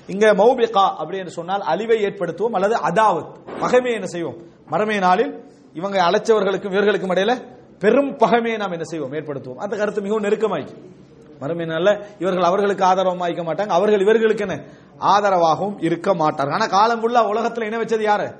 [0.07, 4.35] இங்க மௌபிகா அப்படி என்று சொன்னால் அழிவை ஏற்படுத்துவோம் அல்லது அதாவத் பகைமையை என்ன செய்வோம்?
[4.67, 7.37] மறுமை நாளில் இவங்க அழைச்சவர்களுக்கும் இவர்களுக்கும் இடையில
[7.79, 9.13] பெரும் பகைமையை நாம் என்ன செய்வோம்?
[9.13, 9.55] ஏற்படுத்துவோம்.
[9.55, 10.91] அந்த கருத்து மிகவும் நெருக்கமாயிக்கும்
[11.39, 13.67] மறுமை நாள்ல இவர்கள் அவர்களுக்கு ஆதரவமாக இருக்க மாட்டாங்க.
[13.67, 14.63] அவர்கள் இவர்களுக்கு என்ன?
[14.99, 16.53] ஆதரவாகவும் இருக்க மாட்டார்கள்.
[16.53, 18.35] ஆனா காலம் உள்ள உலகத்தில் இணை வச்சது யாரு?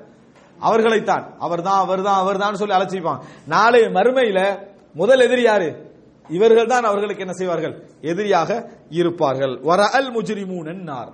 [0.60, 1.36] அவர்களைத்தான்.
[1.38, 3.18] அவர்தான் அவர்தான் அவர்தான் சொல்லி அழைச்சிப்பான்.
[3.46, 4.58] நாளை மறுமையில
[4.94, 5.93] முதல் எதிரி யாரு?
[6.28, 7.74] இவர்கள் தான் அவர்களுக்கு என்ன செய்வார்கள்?
[8.00, 8.50] எதிரியாக
[8.90, 9.54] இருப்பார்கள்.
[9.70, 11.12] வர அல் முஜிரிமூனன் நார்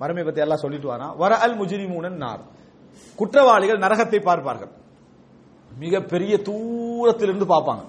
[0.00, 2.42] மறுமை பத்தி எல்லாம் சொல்லிட்டு வரா வர அல் முஜிரிமூனன் நார்
[3.18, 4.72] குற்றவாளிகள் நரகத்தை பார்ப்பார்கள்.
[5.70, 7.84] மிக பெரிய தூரத்திலிருந்து பார்ப்பாங்க.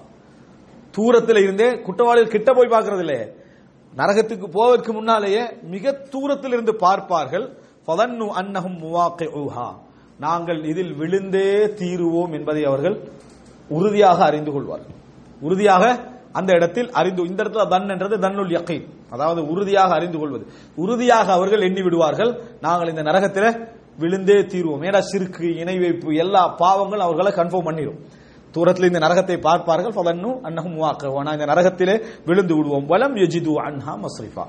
[0.90, 3.26] தூரத்தில் இருந்தே குற்றவாளிகள் கிட்ட போய் பார்க்கறது இல்லையே
[3.96, 5.42] நரகத்துக்கு போவதற்கு முன்னாலேயே
[5.74, 7.46] மிக தூரத்தில் இருந்து பார்ப்பார்கள்.
[7.86, 9.68] ஃபதன்னு அன்னஹும் முவாக்கிஉஹா.
[10.18, 11.48] நாங்கள் இதில் விழுந்தே
[11.80, 12.96] தீருவோம் என்பதை அவர்கள்
[13.68, 14.94] உறுதியாக அறிந்து கொள்வார்கள்.
[15.40, 15.84] உறுதியாக
[16.38, 20.44] அந்த இடத்தில் அறிந்து இந்த இடத்துல தன் என்றது தன்னுல் யக்கீன் அதாவது உறுதியாக அறிந்து கொள்வது.
[20.84, 22.32] உறுதியாக அவர்கள் எண்ணி விடுவார்கள்.
[22.66, 23.50] நாங்கள் இந்த நரகத்தில்
[24.02, 24.82] விழுந்தே தீருவோம்.
[24.88, 28.00] ஏன்னா சிறுக்கு இணை வைப்பு எல்லா பாவங்கள் அவர்களை கன்ஃபார்ம் பண்ணிடும்
[28.54, 29.94] தூரத்தில் இந்த நரகத்தை பார்ப்பார்கள்.
[29.96, 31.94] ஃபதன்னு அன்னஹும் வாக்கவானா இந்த நரகத்திலே
[32.28, 32.86] விழுந்து விடுவோம்.
[32.92, 34.44] வலம் யஜிது அன்ஹா மஸ்ரிஃபா.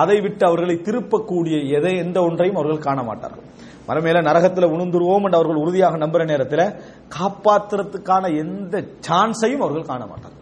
[0.00, 3.46] அதை விட்டு அவர்களை திருப்பக்கூடிய எதை எந்த ஒன்றையும் அவர்கள் காண மாட்டார்கள்.
[3.88, 6.64] மறுமையில நரகத்தில் உணர்ந்துருவோம் என்று அவர்கள் உறுதியாக நம்புற நேரத்தில்
[7.16, 8.74] காப்பாற்றுறதுக்கான எந்த
[9.08, 10.41] சான்ஸையும் அவர்கள் காண மாட்டார்கள்.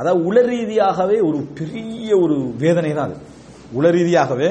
[0.00, 3.16] அதாவது உள ரீதியாகவே ஒரு பெரிய ஒரு வேதனை தான் அது.
[3.78, 4.48] உள ரீதியாகவே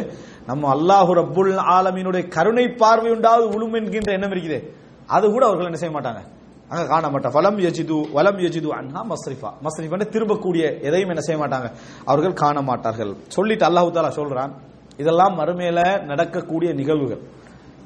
[0.49, 4.59] நம்ம அல்லாஹு ரப்புல் ஆலமீனுடைய கருணை பார்வை உண்டாவது உளும் என்கின்ற எண்ணம் இருக்குது.
[5.15, 6.21] அது கூட அவர்கள் என்ன செய்ய மாட்டாங்க?
[6.71, 7.35] அங்க காண மாட்டாங்க.
[7.39, 9.49] வலம் யஜிது வலம் யஜிது அன்ஹா மஸ்ரிஃபா.
[9.65, 11.67] மஸ்ரிஃபா திரும்பக்கூடிய எதையும் என்ன செய்ய மாட்டாங்க?
[12.11, 13.11] அவர்கள் காண மாட்டார்கள்.
[13.35, 14.51] சொல்லிட்டு அல்லாஹு தாலா சொல்றான்
[15.01, 15.79] இதெல்லாம் மறுமையில
[16.11, 17.21] நடக்கக்கூடிய நிகழ்வுகள்.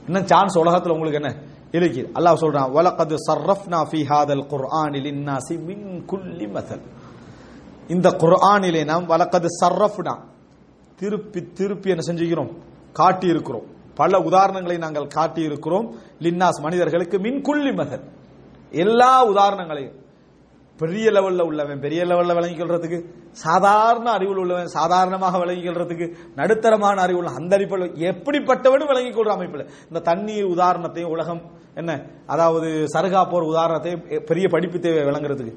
[0.08, 1.32] இன்னும் சான்ஸ் உலகத்துல உங்களுக்கு என்ன?
[1.78, 6.84] இருக்குது அல்லாஹ் சொல்றான் வலகது சர்ரஃப்னா ஃபீ ஹாதல் குர்ஆனில் இன்னாசி மின் குல்லி மதல்
[7.88, 10.15] இந்த குர்ஆனிலே நாம் வழக்கது சர்ரஃப்னா.
[11.00, 12.52] திருப்பி திருப்பி என்ன செஞ்சுக்கிறோம்
[12.93, 13.65] காட்டி இருக்கிறோம்
[13.96, 17.74] பல உதாரணங்களை நாங்கள் காட்டி இருக்கிறோம் லின்னாஸ் மனிதர்களுக்கு மின் குல்லி
[18.72, 20.02] எல்லா உதாரணங்களையும்.
[20.78, 27.32] பெரிய லெவலில் உள்ளவன் பெரிய லெவலில் விளங்கிக் கொள்றதுக்கு சாதாரண அறிவில் உள்ளவன் சாதாரணமாக விளங்கிக் கொள்றதுக்கு நடுத்தரமான அறிவுள்ள
[27.32, 29.69] அந்த அடிப்படையில் எப்படிப்பட்டவனும் விளங்கிக் கொள்ற அமைப்பில்.
[29.88, 31.41] இந்த தண்ணீர் உதாரணத்தையும் உலகம்
[31.76, 32.06] என்ன?
[32.28, 35.54] அதாவது சருகா போர் உதாரணத்தையும் பெரிய படிப்பு தேவை விளங்குறதுக்கு.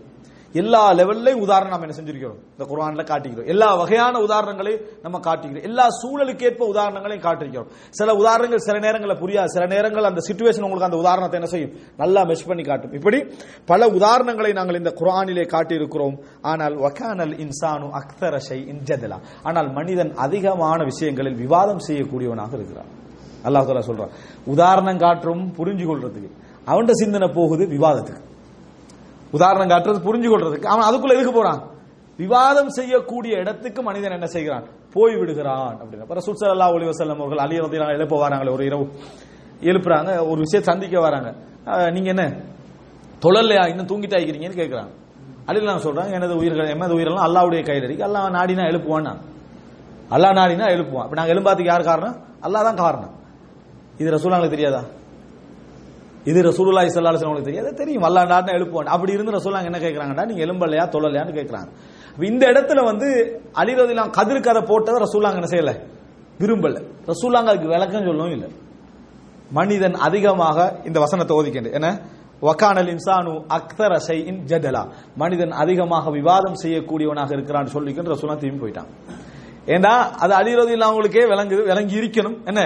[0.62, 2.38] எல்லா லெவல்லையும் உதாரணம் நம்ம என்ன செஞ்சிருக்கிறோம்?
[2.55, 3.49] இந்த குர்ஆன்ல காட்டிக்கிறோம்.
[3.55, 5.66] எல்லா வகையான உதாரணங்களையும் நம்ம காட்டிக்கிறோம்.
[5.71, 7.71] எல்லா சூழலுக்கேற்ப உதாரணங்களையும் காட்டிருக்கிறோம்.
[7.90, 9.51] சில உதாரணங்கள் சில நேரங்களில் புரியாது.
[9.57, 11.73] சில நேரங்கள் அந்த சுச்சுவேஷன் உங்களுக்கு அந்த உதாரணத்தை என்ன செய்யும்?
[11.97, 12.92] நல்லா மெஷ் பண்ணி காட்டும்.
[12.92, 13.19] இப்படி
[13.64, 16.16] பல உதாரணங்களை நாங்கள் இந்த குரானிலே காட்டியிருக்கிறோம்.
[16.42, 22.90] ஆனால் வக்கானல் இன்சானு அக்தரஷை இன்ஜதலா ஆனால் மனிதன் அதிகமான விஷயங்களில் விவாதம் செய்யக்கூடியவனாக இருக்கிறான்.
[23.47, 24.14] அல்லாஹ் சொல்றான்.
[24.55, 26.31] உதாரணம் காட்டும் புரிஞ்சு கொள்றதுக்கு
[26.71, 28.23] அவன்கிட்ட சிந்தனை போகுது விவாதத்துக்கு.
[29.37, 31.61] உதாரணம் காட்டுறது புரிஞ்சு கொள்றதுக்கு அவன் அதுக்குள்ள எதுக்கு போறான்?
[32.18, 34.66] விவாதம் செய்யக்கூடிய இடத்துக்கு மனிதன் என்ன செய்கிறான்?
[34.94, 36.05] போய் விடுகிறான் அப்படின்னு.
[36.05, 38.85] அப்புறம் சுல்சல்லா ஒளி வசல்லம் அவர்கள் அலி வந்து எழுப்ப வராங்களே ஒரு இரவு.
[39.70, 41.29] எழுப்புறாங்க ஒரு விஷயத்தை சந்திக்க வராங்க.
[41.96, 42.25] நீங்க என்ன?
[43.25, 44.92] தொழல்லையா இன்னும் தூங்கிட்டு ஆகிக்கிறீங்கன்னு கேட்கிறாங்க
[45.51, 48.07] அலிலாம் சொல்றாங்க எனது உயிர்கள் எமது உயிரெல்லாம் அல்லாவுடைய கையில் இருக்கு.
[48.07, 49.20] அல்லா நாடினா எழுப்புவான் நான்
[50.16, 51.07] அல்லாஹ் நாடினா எழுப்புவான்.
[51.07, 52.16] இப்போ நாங்கள் எழும்பாத்துக்கு யார் காரணம்?
[52.46, 53.12] அல்லாஹ் தான் காரணம்.
[54.01, 54.83] இது ரசூலாங்களுக்கு தெரியாதா?
[56.31, 58.05] இது ரசூலுல்லாஹி ஸல்லல்லாஹு அலைஹி வஸல்லம் தெரியாது தெரியும்.
[58.09, 58.93] அல்லாஹ் எழுப்புவான்.
[58.95, 60.23] அப்படி இருந்து ரசூலாங்க என்ன கேக்குறாங்கடா?
[60.29, 61.69] நீங்க எலும்பலையா தொழலையான்னு கேக்குறாங்க.
[62.31, 63.09] இந்த இடத்துல வந்து
[63.61, 65.73] அலி ரலியல்லாஹு கதிர் கதை போட்டதை ரசூலுல்லாஹ் என்ன செய்யல?
[66.41, 66.77] விரும்பல.
[67.12, 68.49] ரசூலாங்க அதுக்கு விளக்கம் சொல்லவும் இல்லை.
[69.59, 70.59] மனிதன் அதிகமாக
[70.89, 71.89] இந்த வசனத்தை ஓதிக்கின்ற என்ன?
[72.47, 74.83] வக்கானல் இன்சானு அக்தர ஷைஇன் ஜதலா.
[75.23, 78.91] மனிதன் அதிகமாக விவாதம் செய்யக்கூடியவனாக இருக்கிறான்னு சொல்லிக்கிட்டு ரசூலுல்லாஹ் திரும்பி போயிட்டான்.
[79.75, 79.95] ஏண்டா?
[80.23, 82.61] அது அலிரதி அவங்களுக்கே விளங்குது விளங்கி இருக்கணும் என்ன?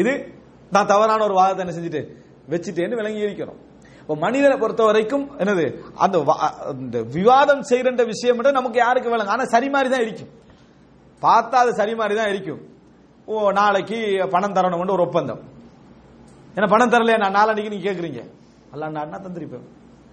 [0.00, 0.12] இது
[0.74, 2.02] நான் தவறான ஒரு வாதத்தை என்ன செஞ்சுட்டு
[2.50, 3.56] வச்சுட்டேன்னு விளங்கி இருக்கணும்
[4.00, 5.80] இப்போ மனிதனை பொறுத்த வரைக்கும் என்னது?
[5.94, 9.32] அந்த வா- விவாதம் செய்கிற விஷயம் மட்டும் நமக்கு யாருக்கு விளங்கும்?
[9.32, 10.28] ஆனால் சரி மாதிரி தான் இருக்கும்
[11.22, 12.60] பார்த்தா அது சரி மாதிரி தான் இருக்கும்
[13.26, 15.40] ஓ நாளைக்கு பணம் தரணும்னு ஒரு ஒப்பந்தம்.
[16.54, 17.30] ஏன்னா பணம் தரலையா?
[17.30, 18.30] நான் நாளன்னைக்கு நீங்க கேட்குறீங்க
[18.70, 19.66] அல்ல நான் தந்திருப்பேன்.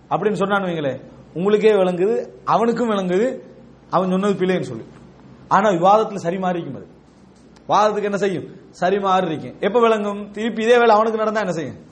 [0.09, 1.01] அப்படின்னு சொன்னான்னு வைங்களேன்
[1.33, 3.39] உங்களுக்கே விளங்குது அவனுக்கும் விளங்குது
[3.89, 4.83] அவன் சொன்னது பிள்ளைன்னு சொல்லி.
[5.47, 6.87] ஆனால் விவாதத்தில் சரி மாறி இருக்கும் அது.
[7.67, 8.45] வாதத்துக்கு என்ன செய்யும்?
[8.69, 10.31] சரி மாறி இருக்கும் எப்போ விளங்கும்?
[10.31, 11.91] திருப்பி இதே வேலை அவனுக்கு நடந்தா என்ன செய்யும்?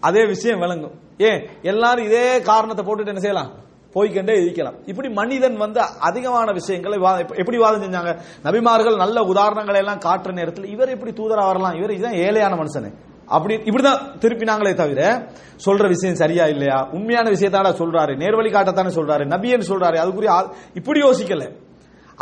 [0.00, 1.00] அதே விஷயம் விளங்கும்.
[1.18, 1.48] ஏன்?
[1.62, 3.64] எல்லாரும் இதே காரணத்தை போட்டுட்டு என்ன செய்யலாம்?
[3.94, 4.86] போய்க்கண்டே இருக்கலாம்.
[4.86, 8.18] இப்படி மனிதன் வந்து அதிகமான விஷயங்களை வா- எப்படி வாதம் செஞ்சாங்க?
[8.42, 11.74] நபிமார்கள் நல்ல உதாரணங்களை எல்லாம் காட்டுற நேரத்தில் இவர் எப்படி தூதரா வரலாம்?
[11.74, 12.94] இவர் இதுதான் ஏழையான மனுஷனு.
[13.26, 15.28] அப்படி இப்படிதான் திருப்பினாங்களே தவிர
[15.64, 16.88] சொல்ற விஷயம் சரியா இல்லையா?
[16.90, 18.16] உண்மையான விஷயத்தாட சொல்றாரு.
[18.16, 19.26] நேர்வழி காட்டத்தானே சொல்றாரு.
[19.26, 19.96] நபியன்னு சொல்றாரு.
[19.96, 21.64] அதுக்குரிய இப்படி யோசிக்கல.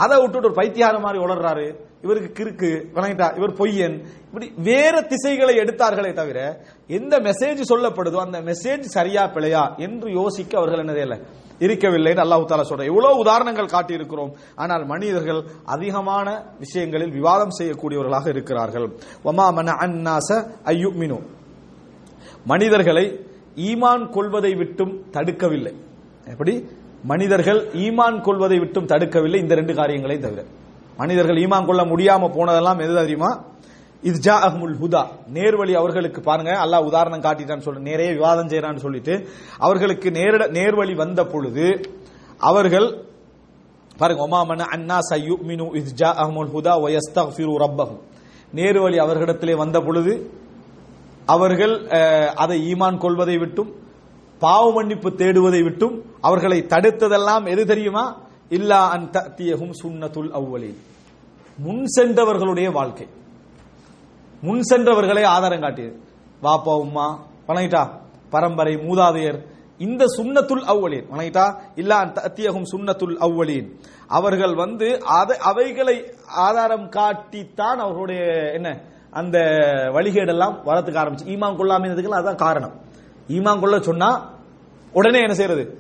[0.02, 1.66] அதை விட்டுட்டு ஒரு பைத்தியார மாதிரி உளர்றாரு.
[2.02, 3.94] இவருக்கு கிறுக்கு வணங்கிட்டா இவர் பொய்யன்.
[4.28, 6.38] இப்படி வேற திசைகளை எடுத்தார்களே தவிர
[6.86, 11.18] எந்த மெசேஜ் சொல்லப்படுதோ அந்த மெசேஜ் சரியா பிழையா என்று யோசிக்க அவர்கள் என்னதே இல்லை.
[11.58, 14.32] இருக்கவில்லைன்னு அல்லாஹு தாலா சொல்ற இவ்வளவு உதாரணங்கள் காட்டியிருக்கிறோம்.
[14.54, 16.26] ஆனால் மனிதர்கள் அதிகமான
[16.58, 18.86] விஷயங்களில் விவாதம் செய்யக்கூடியவர்களாக இருக்கிறார்கள்.
[19.22, 20.28] வமா மன அன்னாச
[20.64, 21.18] ஐயுமினு.
[22.44, 23.06] மனிதர்களை
[23.56, 25.74] ஈமான் கொள்வதை விட்டும் தடுக்கவில்லை.
[26.26, 26.54] எப்படி?
[27.04, 30.40] மனிதர்கள் ஈமான் கொள்வதை விட்டும் தடுக்கவில்லை இந்த ரெண்டு காரியங்களை தவிர.
[30.98, 33.30] மனிதர்கள் ஈமான் கொள்ள முடியாம போனதெல்லாம் எது தெரியுமா?
[34.02, 35.02] இது அஹ்முல் ஹுதா.
[35.36, 39.14] நேர்வழி அவர்களுக்கு பாருங்க அல்லாஹ் உதாரணம் காட்டிட்டான்னு சொல்லி நிறைய விவாதம் செய்யறான்னு சொல்லிட்டு
[39.58, 41.66] அவர்களுக்கு நேரட நேர்வழி வந்த பொழுது
[42.40, 42.88] அவர்கள்
[43.96, 48.00] பாருங்க ஒமாமன அன்னா சையு மினு இஸ்ஜா அஹ்முல் ஹுதா வயஸ்தஃபிரு ரப்பஹும்.
[48.52, 50.12] நேர்வழி அவர்களிடத்திலே வந்த பொழுது
[51.26, 51.74] அவர்கள்
[52.36, 53.70] அதை ஈமான் கொள்வதை விட்டும்
[54.38, 58.22] பாவ மன்னிப்பு தேடுவதை விட்டும் அவர்களை தடுத்ததெல்லாம் எது தெரியுமா?
[58.48, 60.76] இல்லா அன் தத்தியகும் சுன்னத்துல் அவ்வலில்
[61.58, 63.08] முன் சென்றவர்களுடைய வாழ்க்கை.
[64.42, 66.00] முன் சென்றவர்களை ஆதாரம் காட்டியது.
[66.42, 67.18] வாப்பா உம்மா
[67.48, 67.88] வணங்கிட்டா?
[68.30, 69.46] பரம்பரை மூதாதையர்.
[69.78, 71.06] இந்த சுன்னத்துல் அவ்வலீன்.
[71.12, 71.54] வணங்கிட்டா?
[71.74, 73.80] இல்லா அன் தத்தியகும் சுன்னத்துல் அவ்வலீன்.
[74.08, 78.80] அவர்கள் வந்து அதை அவைகளை ஆதாரம் காட்டித்தான் அவர்களுடைய என்ன
[79.10, 79.38] அந்த
[79.92, 81.26] வழிகேடெல்லாம் வரத்துக்கு ஆரம்பிச்சு.
[81.26, 82.92] ஈமான் கொள்ளாமல் அதான் காரணம்.
[83.28, 84.30] ஈமான் கொள்ள சொன்னா
[84.92, 85.78] உடனே என்ன செய்யறது?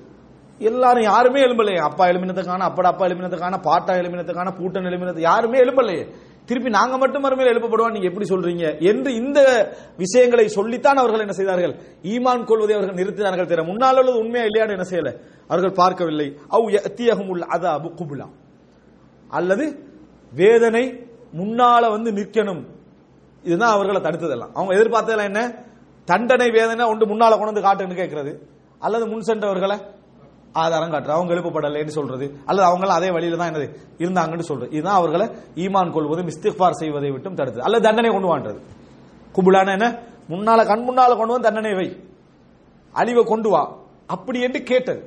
[0.58, 1.78] எல்லாரும் யாருமே எழும்பலையே.
[1.78, 6.08] அப்பா எழுப்பினதுக்கான அப்பட அப்பா எழுப்பினதுக்கான பாட்டா எழுப்பினதுக்கான பூட்டன் எழுப்பினது யாருமே எழும்பலையே.
[6.46, 7.90] திருப்பி நாங்க மட்டும் மறுமையில் எழுப்பப்படுவோம்.
[7.90, 8.80] நீங்க எப்படி சொல்றீங்க?
[8.80, 11.74] என்று இந்த விஷயங்களை சொல்லித்தான் அவர்கள் என்ன செய்தார்கள்?
[12.02, 15.16] ஈமான் கொள்வதை அவர்கள் நிறுத்தினார்கள் தவிர முன்னால் உள்ளது உண்மையா இல்லையான்னு என்ன செய்யல?
[15.48, 16.36] அவர்கள் பார்க்கவில்லை.
[16.48, 18.28] அவ் யத்தியகும் உள்ள அதாபு குபுலா.
[19.28, 19.78] அல்லது
[20.34, 22.64] வேதனை முன்னால வந்து நிற்கணும்.
[23.42, 24.50] இதுதான் அவர்களை தடுத்ததெல்லாம்.
[24.54, 25.64] அவங்க எதிர்பார்த்ததெல்லாம் என்ன?
[26.08, 28.32] தண்டனை வேதனை ஒன்று முன்னால கொண்டு வந்து காட்டுன்னு கேட்கறது.
[28.82, 29.76] அல்லது முன் சென்றவர்களை
[30.62, 32.26] ஆதாரம் காட்டுறது அவங்க எழுப்பப்படலைன்னு சொல்றது.
[32.46, 33.68] அல்லது அவங்க அதே வழியில தான் என்னது
[34.02, 34.70] இருந்தாங்கன்னு சொல்றது.
[34.76, 35.26] இதுதான் அவர்களை
[35.64, 37.64] ஈமான் கொள்வதும் இஸ்திஃபார் செய்வதை விட்டும் தடுத்தது.
[37.66, 38.58] அல்லது தண்டனை கொண்டு வான்றது.
[39.34, 39.86] குபுலான என்ன?
[40.32, 41.88] முன்னால கண் முன்னால கொண்டு வந்து தண்டனை வை.
[42.94, 43.62] அழிவை கொண்டு வா.
[44.06, 45.00] அப்படி என்று கேட்டது.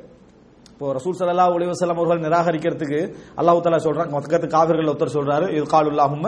[0.71, 2.99] இப்போ ரசூல் சல்லா அலைஹி வஸல்லம் அவர்கள் நிராகரிக்கிறதுக்கு
[3.39, 6.27] அல்லாஹு தஆலா சொல்றாங்க மக்கத்து காவிர்கள் ஒருத்தர் சொல்றாரு இது காலுல்லாஹும்ம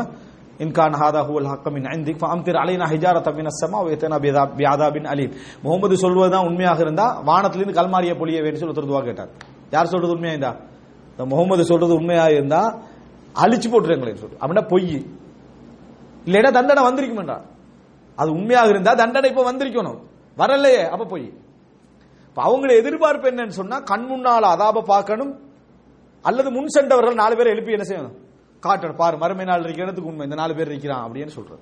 [0.63, 4.17] இன் கான் ஹாதா ஹுவல் ஹக்க மின் இந்திக் திரு அலைனா ஹிஜாரத மினஸ் ஸமா வ யத்தனா
[4.57, 5.33] பிஅதாபின் அலீம்
[5.65, 9.31] முகமது சொல்வதுதான் உண்மையாக இருந்தா வானத்திலிருந்து கல்மாரிய பொழிய வேண்டும் சொல்லி ஒருத்தர் துவா கேட்டார்.
[9.75, 10.51] யார் சொல்றது உண்மையா இருந்தா?
[11.11, 12.61] இந்த முகமது சொல்றது உண்மையாக இருந்தா
[13.43, 14.39] அழிச்சு போட்டுருங்களேன்னு சொல்லு.
[14.41, 14.93] அப்படின்னா பொய்.
[16.27, 17.45] இல்லைன்னா தண்டனை வந்திருக்குமென்றார்
[18.21, 19.99] அது உண்மையாக இருந்தா தண்டனை இப்ப வந்திருக்கணும்.
[20.39, 21.27] வரலையே அப்ப பொய்.
[22.29, 25.33] இப்ப அவங்கள எதிர்பார்ப்பு என்னன்னு சொன்னா கண் முன்னால் அதாப பார்க்கணும்.
[26.21, 28.17] அல்லது முன் சென்றவர்கள் நாலு பேரை எழுப்பி என்ன செய்யணும்?
[28.65, 28.99] காட்டணும்.
[29.01, 30.25] பாரு மறுமை நாள் இருக்கிறதுக்கு உண்மை.
[30.27, 31.61] இந்த நாலு பேர் இருக்கிறான் அப்படின்னு சொல்றது.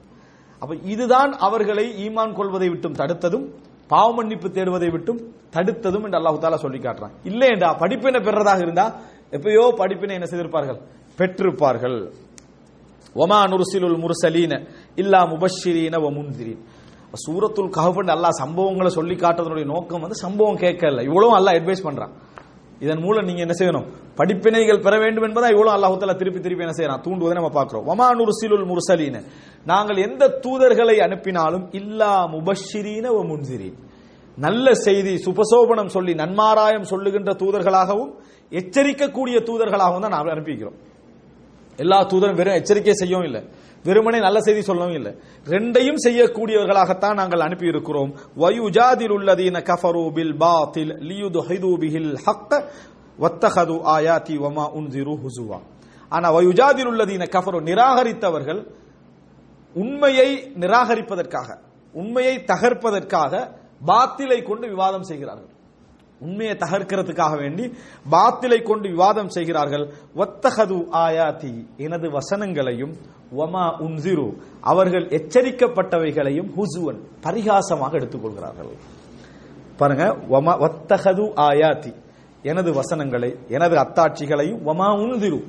[0.61, 3.47] அப்ப இதுதான் அவர்களை ஈமான் கொள்வதை விட்டும் தடுத்ததும்
[3.91, 5.19] பாவ மன்னிப்பு தேடுவதை விட்டும்
[5.55, 7.13] தடுத்ததும் என்று அல்லாஹு தாலா சொல்லி காட்டுறான்.
[7.29, 8.85] இல்லையேண்டா படிப்பினை பெறதாக இருந்தா
[9.35, 10.79] எப்பயோ படிப்பினை என்ன செய்திருப்பார்கள்?
[11.19, 11.99] பெற்றிருப்பார்கள்.
[13.23, 14.53] ஒமா நுர்சிலுல் முர்சலீன
[15.01, 16.61] இல்லா முபஷிரீன வ முன்திரீன்.
[17.23, 21.03] சூரத்துல் கஹபன் அல்லாஹ் சம்பவங்களை சொல்லி காட்டுறதுடைய நோக்கம் வந்து சம்பவம் கேட்கல.
[21.09, 22.13] இவ்வளவு அல்லாஹ் அட்வைஸ் பண்றான்.
[22.79, 23.85] இதன் மூலம் நீங்க என்ன செய்யணும்?
[24.19, 27.03] படிப்பினைகள் பெற வேண்டும் என்பதா இவ்வளவு அல்லாஹுத்தல திருப்பி திருப்பி என்ன செய்யறான்?
[27.05, 27.85] தூண்டுவதை நம்ம பார்க்கிறோம்.
[27.89, 29.21] வமா நுர்சிலுல் முர்சலீன.
[29.65, 33.77] நாங்கள் எந்த தூதர்களை அனுப்பினாலும் இல்லா முபஷிரீன வ முன்திரீன்
[34.37, 38.11] நல்ல செய்தி சுபசோபனம் சொல்லி நன்மாராயம் சொல்லுகின்ற தூதர்களாகவும்
[38.51, 40.77] எச்சரிக்கக்கூடிய தூதர்களாகவும் தான் நாம் அனுப்பிக்கிறோம்
[41.77, 43.41] எல்லா தூதரும் வெறும் எச்சரிக்கை செய்யவும் இல்லை.
[43.87, 45.11] வெறுமனே நல்ல செய்தி சொல்லவும் இல்லை.
[45.53, 48.11] ரெண்டையும் செய்யக்கூடியவர்களாகத்தான் நாங்கள் அனுப்பியிருக்கிறோம்.
[48.43, 52.51] வயுஜாதில் உள்ளதீன கஃபரு பில் பாத்தில் லியுதுஹிது பிஹில் ஹக்க
[53.23, 55.59] வத்தஹது ஆயாதி வமா உன்சிரு ஹுசுவா.
[56.11, 58.61] ஆனா வயுஜாதில் உள்ளதீன கஃபரு நிராகரித்தவர்கள்
[59.75, 60.29] உண்மையை
[60.63, 61.49] நிராகரிப்பதற்காக
[61.93, 63.33] உண்மையை தகர்ப்பதற்காக
[63.89, 65.51] பாத்திலை கொண்டு விவாதம் செய்கிறார்கள்.
[66.25, 67.65] உண்மையை தகர்க்கிறதுக்காக வேண்டி
[68.13, 69.85] பாத்திலை கொண்டு விவாதம் செய்கிறார்கள்.
[70.23, 71.53] ஒத்தகது ஆயாதி
[71.85, 72.93] எனது வசனங்களையும்
[73.43, 74.27] ஒமா உன்சிரு
[74.71, 78.71] அவர்கள் எச்சரிக்கப்பட்டவைகளையும் ஹுசுவன் பரிகாசமாக எடுத்துக்கொள்கிறார்கள்.
[79.79, 81.93] பாருங்க வமா ஒத்தகது ஆயாதி
[82.51, 85.39] எனது வசனங்களை எனது அத்தாட்சிகளையும் வமா உன்சிரு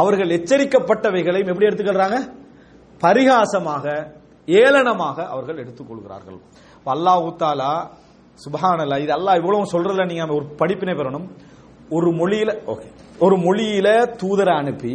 [0.00, 2.18] அவர்கள் எச்சரிக்கப்பட்டவைகளையும் எப்படி எடுத்துக்கிறாங்க
[3.00, 3.84] பரிகாசமாக
[4.62, 6.38] ஏளனமாக அவர்கள் எடுத்துக்கொள்கிறார்கள்.
[6.94, 7.72] அல்லாஹு தாலா
[8.40, 11.26] சுபஹானல்லா இது அல்லாஹ் இவ்வளவு சொல்றதுல நீங்க ஒரு படிப்பினை பெறணும்.
[11.90, 12.88] ஒரு மொழியில ஓகே
[13.20, 13.88] ஒரு மொழியில
[14.22, 14.94] தூதரை அனுப்பி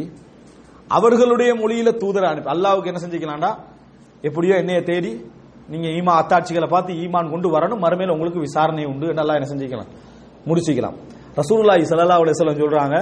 [0.97, 3.51] அவர்களுடைய மொழியில தூதரை அனுப்பி அல்லாவுக்கு என்ன செஞ்சுக்கலாம்டா?
[4.23, 5.11] எப்படியோ என்னைய தேடி
[5.69, 9.89] நீங்க ஈமா அத்தாட்சிகளை பார்த்து ஈமான் கொண்டு வரணும் மறுமையில உங்களுக்கு விசாரணை உண்டு நல்லா என்ன செஞ்சுக்கலாம்?
[10.47, 10.97] முடிச்சுக்கலாம்.
[11.39, 12.97] ரசூலுல்லாஹி சல்லா அலுவலம் சொல்றாங்க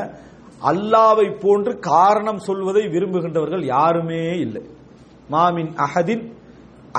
[0.72, 4.62] அல்லாவை போன்று காரணம் சொல்வதை விரும்புகின்றவர்கள் யாருமே இல்லை.
[5.30, 6.24] மாமின் அஹதின்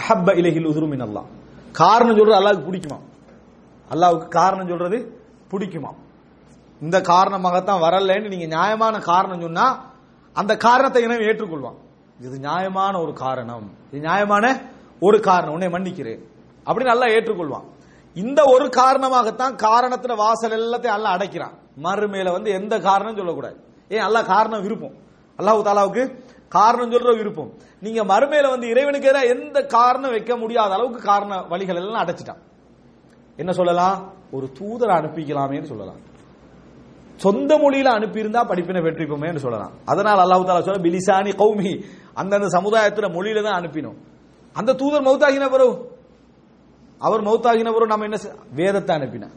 [0.01, 1.27] அஹப்ப இலகில் உதுருமின் அல்லாஹ்.
[1.73, 2.99] காரணம் சொல்றது அல்லாவுக்கு பிடிக்குமா?
[3.91, 5.21] அல்லாவுக்கு காரணம் சொல்றது
[5.51, 5.95] பிடிக்குமா?
[6.81, 9.93] இந்த காரணமாகத்தான் வரலன்னு நீங்க நியாயமான காரணம் சொன்னா
[10.33, 11.77] அந்த காரணத்தை இனம் ஏற்றுக்கொள்வான்.
[12.21, 13.71] இது நியாயமான ஒரு காரணம்.
[13.91, 14.61] இது நியாயமான
[15.01, 15.53] ஒரு காரணம்.
[15.53, 16.21] உன்னை மன்னிக்கிறேன்.
[16.67, 17.65] அப்படின்னு நல்லா ஏற்றுக்கொள்வான்.
[18.15, 21.59] இந்த ஒரு காரணமாகத்தான் காரணத்துல வாசல் எல்லாத்தையும் நல்லா அடைக்கிறான்.
[21.83, 23.65] மறுமையில வந்து எந்த காரணம் சொல்லக்கூடாது.
[23.89, 23.99] ஏன்?
[23.99, 24.95] நல்லா காரணம் விருப்பம்.
[25.39, 27.53] அல்லாஹு தாலாவுக்கு காரணம் சொல்ற விருப்பம்.
[27.81, 32.39] நீங்க மறுமையில வந்து இறைவனுக்கு எதிராக எந்த காரணம் வைக்க முடியாத அளவுக்கு காரண வழிகள் எல்லாம் அடைச்சிட்டான்.
[33.39, 34.13] என்ன சொல்லலாம்?
[34.33, 35.97] ஒரு தூதரை அனுப்பிக்கலாமேன்னு சொல்லலாம்.
[37.17, 39.73] சொந்த மொழியில அனுப்பியிருந்தா படிப்பினை பெற்றிப்போமேன்னு சொல்லலாம்.
[39.85, 41.85] அதனால் அல்லாஹு தாலா சொல்ல பிலிசானி கௌமி.
[42.15, 43.97] அந்தந்த சமுதாயத்துல மொழியில தான் அனுப்பினோம்.
[44.53, 45.91] அந்த தூதர் மௌத்தாகின பிறகு
[46.99, 49.29] அவர் மௌத்தாகின பிறகு நம்ம என்ன செய்- வேதத்தை அனுப்பின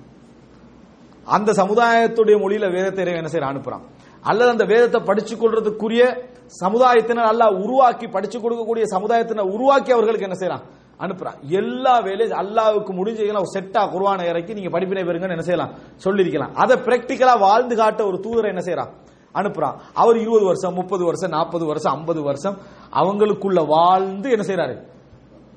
[1.26, 3.82] அந்த சமுதாயத்துடைய மொழியில வேதத்தை என்ன செய்ய அனுப்புறான்.
[4.22, 6.30] அல்லது அந்த வேதத்தை படிச்சு கொள்றதுக்குரிய
[6.64, 10.62] சமுதாயத்தினர் அல்லாஹ் உருவாக்கி படிச்சு கொடுக்கக்கூடிய சமுதாயத்தினர் உருவாக்கி அவர்களுக்கு என்ன செய்யறான்?
[11.02, 15.74] அனுப்புறான் எல்லா வேலையும் அல்லாவுக்கு முடிஞ்சீங்கன்னா ஒரு செட்டா குருவான இறக்கி நீங்க படிப்பினை பெறுங்கன்னு என்ன செய்யலாம்?
[16.04, 18.92] சொல்லிருக்கலாம் அதை பிராக்டிக்கலா வாழ்ந்து காட்ட ஒரு தூதரை என்ன செய்யறான்
[19.34, 22.58] அனுப்புறான் அவர் இருபது வருஷம் முப்பது வருஷம் நாற்பது வருஷம் ஐம்பது வருஷம்
[22.92, 24.88] அவங்களுக்குள்ள வாழ்ந்து என்ன செய்யறாரு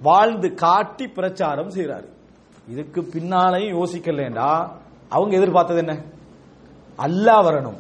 [0.03, 2.09] வாழ்ந்து காட்டி பிரச்சாரம் செய்யறாரு
[2.69, 4.69] இதுக்கு பின்னாலையும் யோசிக்கலேண்டா
[5.09, 6.03] அவங்க எதிர்பார்த்தது என்ன?
[6.99, 7.79] அல்லாஹ் வரணும்.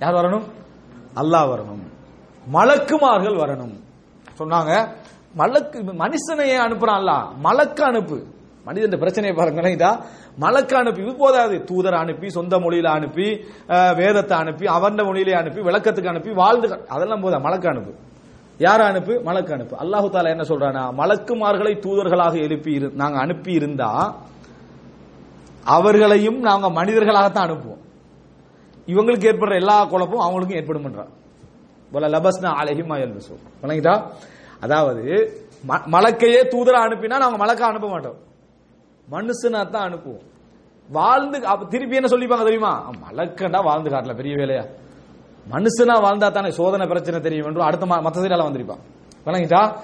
[0.00, 0.42] யார் வரணும்?
[1.16, 1.84] அல்லாஹ் வரணும்.
[2.52, 3.74] மலக்குமார்கள் வரணும்.
[4.38, 4.88] சொன்னாங்க.
[5.36, 8.22] மலக்கு மனுஷனை ஏன் மலக்கு அனுப்பு.
[8.64, 10.00] மனிதன் பிரச்சனையை பாருங்களேன் இதா.
[10.36, 11.64] மலக்கு அனுப்பி இது போதாது.
[11.64, 13.44] தூதர் அனுப்பி சொந்த மொழியில அனுப்பி
[13.96, 17.94] வேதத்தை அனுப்பி அவர்ந்த மொழியிலே அனுப்பி விளக்கத்துக்கு அனுப்பி வாழ்ந்து அதெல்லாம் போதா மலக்கு அனுப்பு.
[18.58, 19.20] யார் அனுப்பு?
[19.22, 19.76] மலக்கு அனுப்பு.
[19.76, 24.14] அல்லாஹு தாலா என்ன சொல்றானா மலக்குமார்களை தூதர்களாக எழுப்பி இரு- நாங்க அனுப்பி இருந்தா
[25.64, 27.78] அவர்களையும் நாங்க மனிதர்களாகத்தான் அனுப்புவோம்.
[28.86, 30.94] இவங்களுக்கு ஏற்படுற எல்லா குழப்பமும் அவங்களுக்கும் ஏற்படும்
[31.92, 34.02] போல லபஸ்னா அழகிமா எல்பசு வணங்கிட்டா?
[34.60, 35.02] அதாவது
[35.68, 38.16] ம- மலக்கையே தூதரா அனுப்பினா நாங்க மலக்கா அனுப்ப மாட்டோம்.
[39.10, 40.22] மனுஷனா தான் அனுப்புவோம்.
[40.88, 42.92] வாழ்ந்து திருப்பி என்ன சொல்லிப்பாங்க தெரியுமா?
[43.12, 44.64] மலக்கண்டா வாழ்ந்து காட்டல பெரிய வேலையா.
[45.50, 48.78] மனுஷனா வாழ்ந்தா தானே சோதனை பிரச்சனை தெரியும் என்றும் அடுத்த ம- மத்த வந்திருப்பான்.
[49.26, 49.76] விளங்கிட்டா?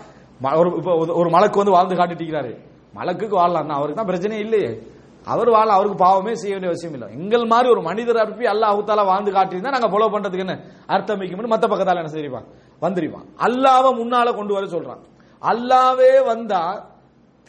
[0.42, 2.58] ம- ஒரு இப்போ ஒரு- மலக்கு வந்து வாழ்ந்து காட்டிட்டு
[2.94, 4.82] மலக்குக்கு வாழலாம் தான் அவருக்கு தான் பிரச்சனையே இல்லையே.
[5.24, 7.22] அவர் வாழ அவருக்கு பாவமே செய்ய வேண்டிய அவசியம் இல்லை.
[7.22, 11.64] எங்கள் மாதிரி ஒரு மனிதர் அனுப்பி அல்லாஹ் வாழ்ந்து காட்டியிருந்தா நாங்க ஃபாலோ பண்றதுக்கு என்ன அர்த்தம் வைக்கும் மத்த
[11.64, 12.44] பக்கத்தால என்ன செய்வான்
[12.84, 15.02] வந்துடுவான் அல்லாஹ்வை முன்னால கொண்டு வர சொல்றான்.
[15.42, 16.62] அல்லாவே வந்தா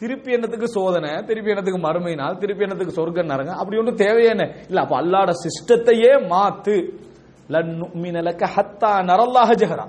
[0.00, 4.44] திருப்பி என்னத்துக்கு சோதனை திருப்பி என்னத்துக்கு மறுமை நாள் திருப்பி என்னத்துக்கு சொர்க்கம் நரங்க அப்படி ஒன்றும் தேவையே என்ன?
[4.70, 6.76] இல்ல அப்ப அல்லாட சிஸ்டத்தையே மாத்து.
[7.54, 9.86] லன்னுமினலக்க ஹத்தா நரல்லாக ஜெஹரா.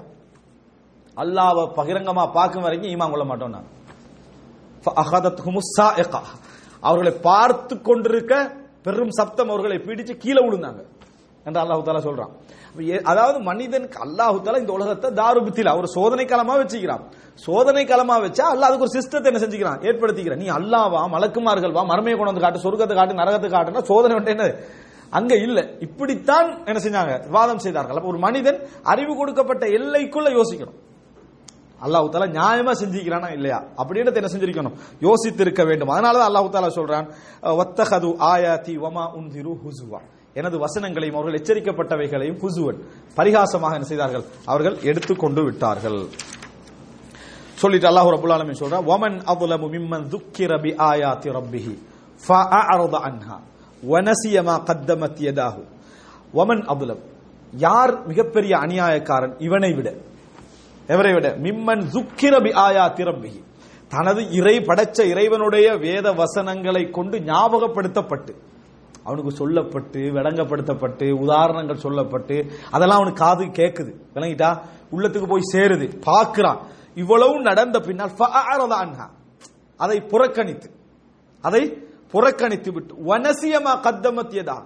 [1.18, 3.68] அல்லாஹ்வை பகிரங்கமா பார்க்கும் வரைக்கும் ஈமான் கொள்ள மாட்டோம் நான்
[6.88, 8.34] அவர்களை பார்த்து கொண்டிருக்க
[8.86, 10.82] பெரும் சப்தம் அவர்களை பிடிச்சு கீழே விழுந்தாங்க.
[11.46, 12.32] என்று அல்லாஹு தாலா சொல்றான்.
[13.12, 17.04] அதாவது மனிதனுக்கு அல்லாஹு இந்த உலகத்தை தாருபித்தில் அவர் சோதனை காலமா வச்சுக்கிறான்.
[17.46, 19.80] சோதனை காலமா வச்சா அல்ல அதுக்கு ஒரு சிஸ்டத்தை என்ன செஞ்சுக்கிறான்?
[19.88, 24.34] ஏற்படுத்திக்கிறான் நீ அல்லாவா மலக்குமார்கள் வா மர்மையை கொண்டு வந்து காட்டு சொர்க்கத்தை காட்டு நரகத்தை காட்டுனா சோதனை வந்து
[24.36, 24.48] என்ன
[25.18, 25.60] அங்க இல்ல.
[25.86, 27.14] இப்படித்தான் என்ன செஞ்சாங்க?
[27.36, 27.98] வாதம் செய்தார்கள்.
[28.00, 28.60] அப்ப ஒரு மனிதன்
[28.92, 30.78] அறிவு கொடுக்கப்பட்ட எல்லைக்குள்ள யோசிக்கணும்.
[31.86, 33.60] அல்லாஹு தாலா நியாயமா செஞ்சிக்கிறானா இல்லையா?
[33.82, 34.76] அப்படின்னு என்ன செஞ்சிருக்கணும்?
[35.08, 35.92] யோசித்து இருக்க வேண்டும்.
[35.96, 37.08] அதனாலதான் அல்லாஹு தாலா சொல்றான்
[37.52, 40.02] ஆயா ஆயாதி வமா உன்திரு ஹுசுவா
[40.40, 42.80] எனது வசனங்களையும் அவர்கள் எச்சரிக்கப்பட்டவைகளையும் குசுவன்
[43.18, 44.26] பரிகாசமாக என்ன செய்தார்கள்?
[44.46, 46.00] அவர்கள் எடுத்து கொண்டு விட்டார்கள்.
[47.62, 51.74] சொல்லிட்டு அல்லாஹ் ரபுல் ஆலமின் சொல்றா ஒமன் அபுலமு மிம்மன் துக்கிர ஆயா ஆயாத்தி ரப்பிஹி
[52.26, 53.38] ஃபஅஅரத அன்ஹா
[53.94, 54.56] வனசிய மா
[56.42, 57.02] ஒமன் அபுலம்
[57.66, 59.34] யார் மிகப்பெரிய அநியாயக்காரன்?
[59.38, 59.90] இவனை விட.
[60.88, 61.28] எவரை விட?
[61.46, 63.42] மிம்மன் துக்கிர ஆயா ஆயாத்தி ரப்பிஹி.
[63.90, 68.34] தனது இறை படைச்ச இறைவனுடைய வேத வசனங்களை கொண்டு ஞாபகப்படுத்தப்பட்டு
[69.08, 72.38] அவனுக்கு சொல்லப்பட்டு விளங்கப்படுத்தப்பட்டு உதாரணங்கள் சொல்லப்பட்டு
[72.72, 74.50] அதெல்லாம் அவனுக்கு காது கேட்குது விளங்கிட்டா?
[74.94, 75.88] உள்ளத்துக்கு போய் சேருது.
[76.10, 76.60] பார்க்கிறான்.
[76.96, 78.18] இவ்வளவு நடந்த பின்னால்
[79.80, 80.70] அதை புறக்கணித்து
[81.44, 81.64] அதை
[82.12, 84.58] புறக்கணித்து விட்டு வனசியமா கத்தமத்தியதா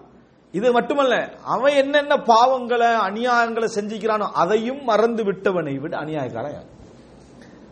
[0.53, 1.15] இது மட்டுமல்ல
[1.45, 6.69] அவன் என்னென்ன பாவங்களை அநியாயங்களை செஞ்சுக்கிறானோ அதையும் மறந்து விட்டவனை விட அநியாயக்காரன் யார்?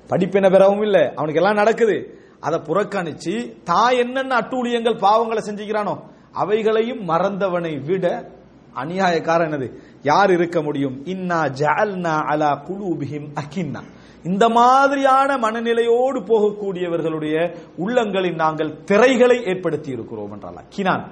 [0.09, 1.03] படிப்பின பெறவும் இல்லை.
[1.15, 1.97] அவனுக்கு எல்லாம் நடக்குது.
[2.39, 5.95] அதை புறக்கணிச்சு தான் என்னென்ன அட்டூழியங்கள் பாவங்களை செஞ்சுக்கிறானோ
[6.32, 8.32] அவைகளையும் மறந்தவனை விட
[8.75, 9.73] அநியாயக்காரன் என்னது?
[10.03, 11.05] யார் இருக்க முடியும்?
[11.05, 13.82] இன்னா ஜஅல்னா அலா குலூபிஹிம் அகின்னா.
[14.23, 21.03] இந்த மாதிரியான மனநிலையோடு போகக்கூடியவர்களுடைய உள்ளங்களில் நாங்கள் திரைகளை ஏற்படுத்தி இருக்கிறோம் என்றால் கினான்.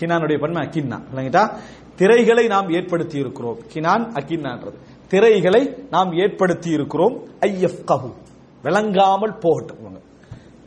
[0.00, 1.50] கினானுடைய பன்மை அக்கின்னா இல்லைங்கட்டா
[1.96, 4.74] திரைகளை நாம் ஏற்படுத்தி இருக்கிறோம் கினான் அக்கின்னான்றது
[5.08, 8.12] திரைகளை நாம் ஏற்படுத்தி இருக்கிறோம் ஐயஃப்கஹு.
[8.62, 10.00] விளங்காமல் போகட்டும்.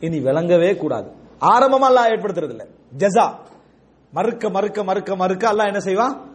[0.00, 1.10] இனி விளங்கவே கூடாது.
[1.40, 2.66] ஆரம்பமா ஏற்படுத்துறது இல்லை
[2.98, 3.32] ஜசா
[4.10, 6.34] மறுக்க மறுக்க மறுக்க மறுக்க எல்லாம் என்ன செய்வான்?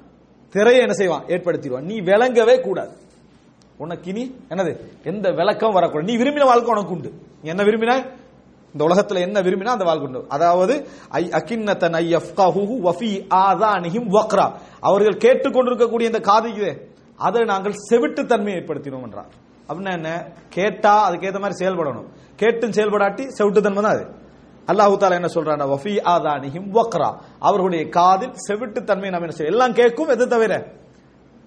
[0.50, 1.24] திரையை என்ன செய்வான்?
[1.28, 1.82] ஏற்படுத்திடுவான்.
[1.82, 2.92] நீ விளங்கவே கூடாது.
[3.78, 4.78] உனக்கு இனி என்னது?
[5.04, 6.18] எந்த விளக்கம் வரக்கூடாது.
[6.18, 7.14] நீ விரும்பின வாழ்க்கை உனக்கு உண்டு.
[7.42, 8.20] நீ என்ன விரும்பின?
[8.74, 10.26] இந்த உலகத்துல என்ன விரும்பினா அந்த வாழ்க்கை உண்டு.
[10.30, 14.52] அதாவது ஐ அகின்னதன் ஐ யஃப்கஹுஹு வஃபி ஆதானிஹிம் வக்ரா.
[14.80, 19.50] அவர்கள் கேட்டுக்கொண்டிருக்கக்கூடிய இந்த காதுக்கு அதை நாங்கள் செவிட்டுத்தன்மையை ஏற்படுத்தினோம் என்றார்.
[19.70, 20.26] அப்படின்னா என்ன?
[20.50, 22.06] கேட்டா அதுக்கேற்ற மாதிரி செயல்படணும்.
[22.36, 24.21] கேட்டும் செயல்படாட்டி செவிட்டுத்தன்மை தான் அது.
[24.68, 27.16] அல்லாஹு தாலா என்ன சொல்றான் வஃபி ஆதானிஹிம் வக்ரா.
[27.40, 30.68] அவர்களுடைய காதில் செவிட்டுத்தன்மை நம்ம என்ன செய்யும் எல்லாம் கேட்கும் எது தவிர?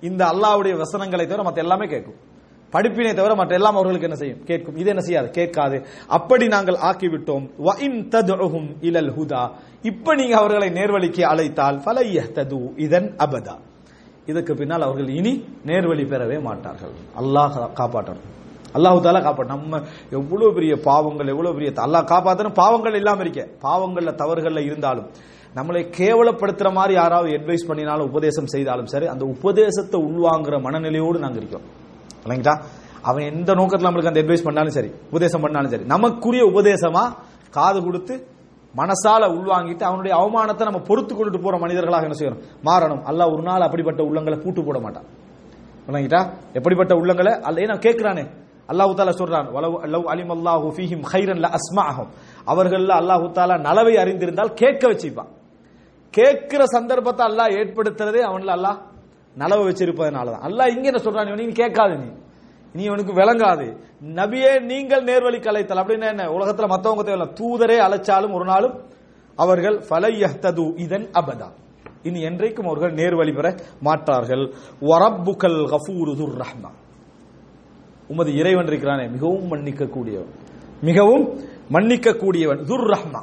[0.00, 2.32] இந்த அல்லாஹ்வுடைய வசனங்களை தவிர மற்ற எல்லாமே கேட்கும்.
[2.70, 4.44] படிப்பினை தவிர மற்ற எல்லாம் அவர்களுக்கு என்ன செய்யும்?
[4.44, 4.76] கேட்கும்.
[4.76, 5.30] இது என்ன செய்யாது?
[5.30, 5.86] கேட்காது.
[6.06, 7.50] அப்படி நாங்கள் ஆக்கிவிட்டோம்.
[7.64, 9.50] வ இன் ததுஹும் இலல் ஹுதா.
[9.82, 13.58] இப்ப நீங்க அவர்களை நேர்வழிக்கு அழைத்தால் ஃபலையஹ்தது இதன் அபதா.
[14.26, 16.90] இதுக்கு பின்னால் அவர்கள் இனி நேர்வழி பெறவே மாட்டார்கள்.
[17.20, 18.32] அல்லாஹ் காப்பாற்றணும்.
[18.76, 19.80] அல்லாஹு தாலா காப்பா நம்ம
[20.18, 23.42] எவ்வளவு பெரிய பாவங்கள் எவ்வளவு பெரிய அல்லாஹ் காப்பாற்றணும் பாவங்கள் இல்லாம இருக்க.
[23.66, 25.08] பாவங்கள்ல தவறுகள்ல இருந்தாலும்
[25.58, 31.66] நம்மளை கேவலப்படுத்துற மாதிரி யாராவது அட்வைஸ் பண்ணினாலும் உபதேசம் செய்தாலும் சரி அந்த உபதேசத்தை உள்வாங்குற மனநிலையோடு நாங்க இருக்கோம்.
[32.24, 32.54] இல்லைங்களா?
[33.08, 37.04] அவன் எந்த நோக்கத்துல நம்மளுக்கு அந்த அட்வைஸ் பண்ணாலும் சரி உபதேசம் பண்ணாலும் சரி நமக்குரிய உபதேசமா
[37.56, 38.14] காது கொடுத்து
[38.74, 42.40] மனசால உள்வாங்கிட்டு அவனுடைய அவமானத்தை நம்ம பொறுத்து கொண்டுட்டு போற மனிதர்களாக என்ன செய்யணும்?
[42.68, 43.02] மாறணும்.
[43.10, 45.06] அல்ல ஒரு நாள் அப்படிப்பட்ட உள்ளங்களை பூட்டு போட மாட்டான்.
[45.88, 46.20] விளங்கிட்டா
[46.58, 47.32] எப்படிப்பட்ட உள்ளங்களை?
[47.40, 48.24] அல்ல நான் கேட்கிறானே
[48.68, 49.48] அல்லாஹு தாலா சொல்றான்
[49.94, 52.10] லவ் அலிம் அல்லாஹு ஃபீஹிம் ஹைரன் ல அஸ்மாஹும்
[52.44, 55.30] அவர்கள் அல்லாஹு தாலா நலவை அறிந்திருந்தால் கேட்க வச்சிருப்பான்
[56.14, 58.78] கேட்கிற சந்தர்ப்பத்தை அல்லாஹ் ஏற்படுத்துறதே அவன்ல அல்லாஹ்
[59.36, 62.08] நலவை வச்சிருப்பதனால தான் அல்லாஹ் இங்க என்ன சொல்றான் இவன் நீ கேட்காது நீ.
[62.74, 63.66] நீ உனக்கு விளங்காது.
[64.18, 66.24] நபியே நீங்கள் நேர்வழிக்கு அழைத்தல் அப்படின்னா என்ன?
[66.36, 67.26] உலகத்துல மத்தவங்க தேவையில்ல.
[67.40, 68.74] தூதரே அழைச்சாலும் ஒரு நாளும்
[69.38, 71.48] அவர்கள் ஃபலையஹ்தது இதன் அபதா.
[72.02, 73.46] இனி என்றைக்கும் அவர்கள் நேர்வழி பெற
[73.80, 74.44] மாட்டார்கள்.
[74.90, 76.78] வரப்புக்கல் கஃபூரு ரஹ்மான்
[78.08, 80.28] உமது இறைவன் இருக்கிறானே மிகவும் மன்னிக்க கூடியவன்
[80.80, 81.38] மிகவும்
[81.68, 83.22] மன்னிக்க கூடியவன் துர் ரஹ்மா.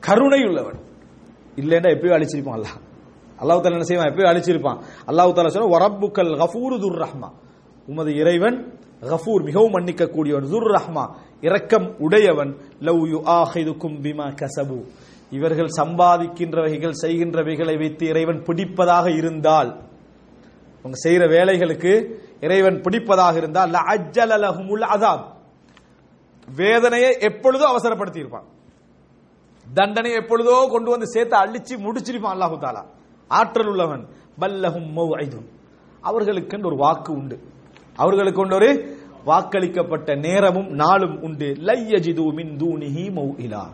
[0.00, 0.78] கருணை உள்ளவன்
[1.56, 2.80] இல்லைன்னா எப்பயும் அழிச்சிருப்பான் அல்லாஹ்.
[3.42, 4.06] அல்லாஹ் தாலா என்ன செய்வான்?
[4.06, 4.78] எப்பயும் அழிச்சிருப்பான்.
[5.06, 7.30] அல்லாஹ் தாலா சொல்ல வரப்புக்கல் கஃபூரு துர் ரஹ்மா.
[7.86, 11.10] உமது இறைவன் கஃபூர் மிகவும் மன்னிக்க கூடியவன் துர் ரஹ்மா.
[11.40, 12.56] இரக்கம் உடையவன்.
[12.80, 14.84] லவ் யு ஆஹிதுக்கும் பிமா கசபு.
[15.30, 19.80] இவர்கள் சம்பாதிக்கின்றவைகள் செய்கின்றவைகளை வைத்து இறைவன் பிடிப்பதாக இருந்தால்
[20.78, 24.86] அவங்க செய்கிற வேலைகளுக்கு இறைவன் பிடிப்பதாக இருந்தால் லஅஜ்ஜல லஹுமுல்
[26.56, 28.48] வேதனையை எப்பொழுதோ அவசரப்படுத்தி இருப்பான்
[29.74, 32.82] தண்டனை எப்பொழுதோ கொண்டு வந்து சேர்த்து அழிச்சு முடிச்சிருப்பான் அல்லாஹு தாலா.
[33.28, 34.04] ஆற்றல் உள்ளவன்.
[34.40, 35.46] பல்லஹும் மௌஐதுன்
[36.00, 37.36] அவர்களுக்கு ஒரு வாக்கு உண்டு.
[37.96, 38.70] அவர்களுக்கு ஒரு
[39.26, 41.48] வாக்களிக்கப்பட்ட நேரமும் நாளும் உண்டு.
[41.68, 43.64] லையஜிது மின் தூணிஹி மௌஇலா.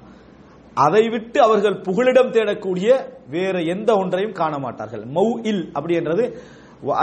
[0.75, 2.91] அதை விட்டு அவர்கள் புகலிடம் தேடக்கூடிய
[3.31, 6.25] வேற எந்த ஒன்றையும் காண மாட்டார்கள் மௌஇல் அப்படின்றது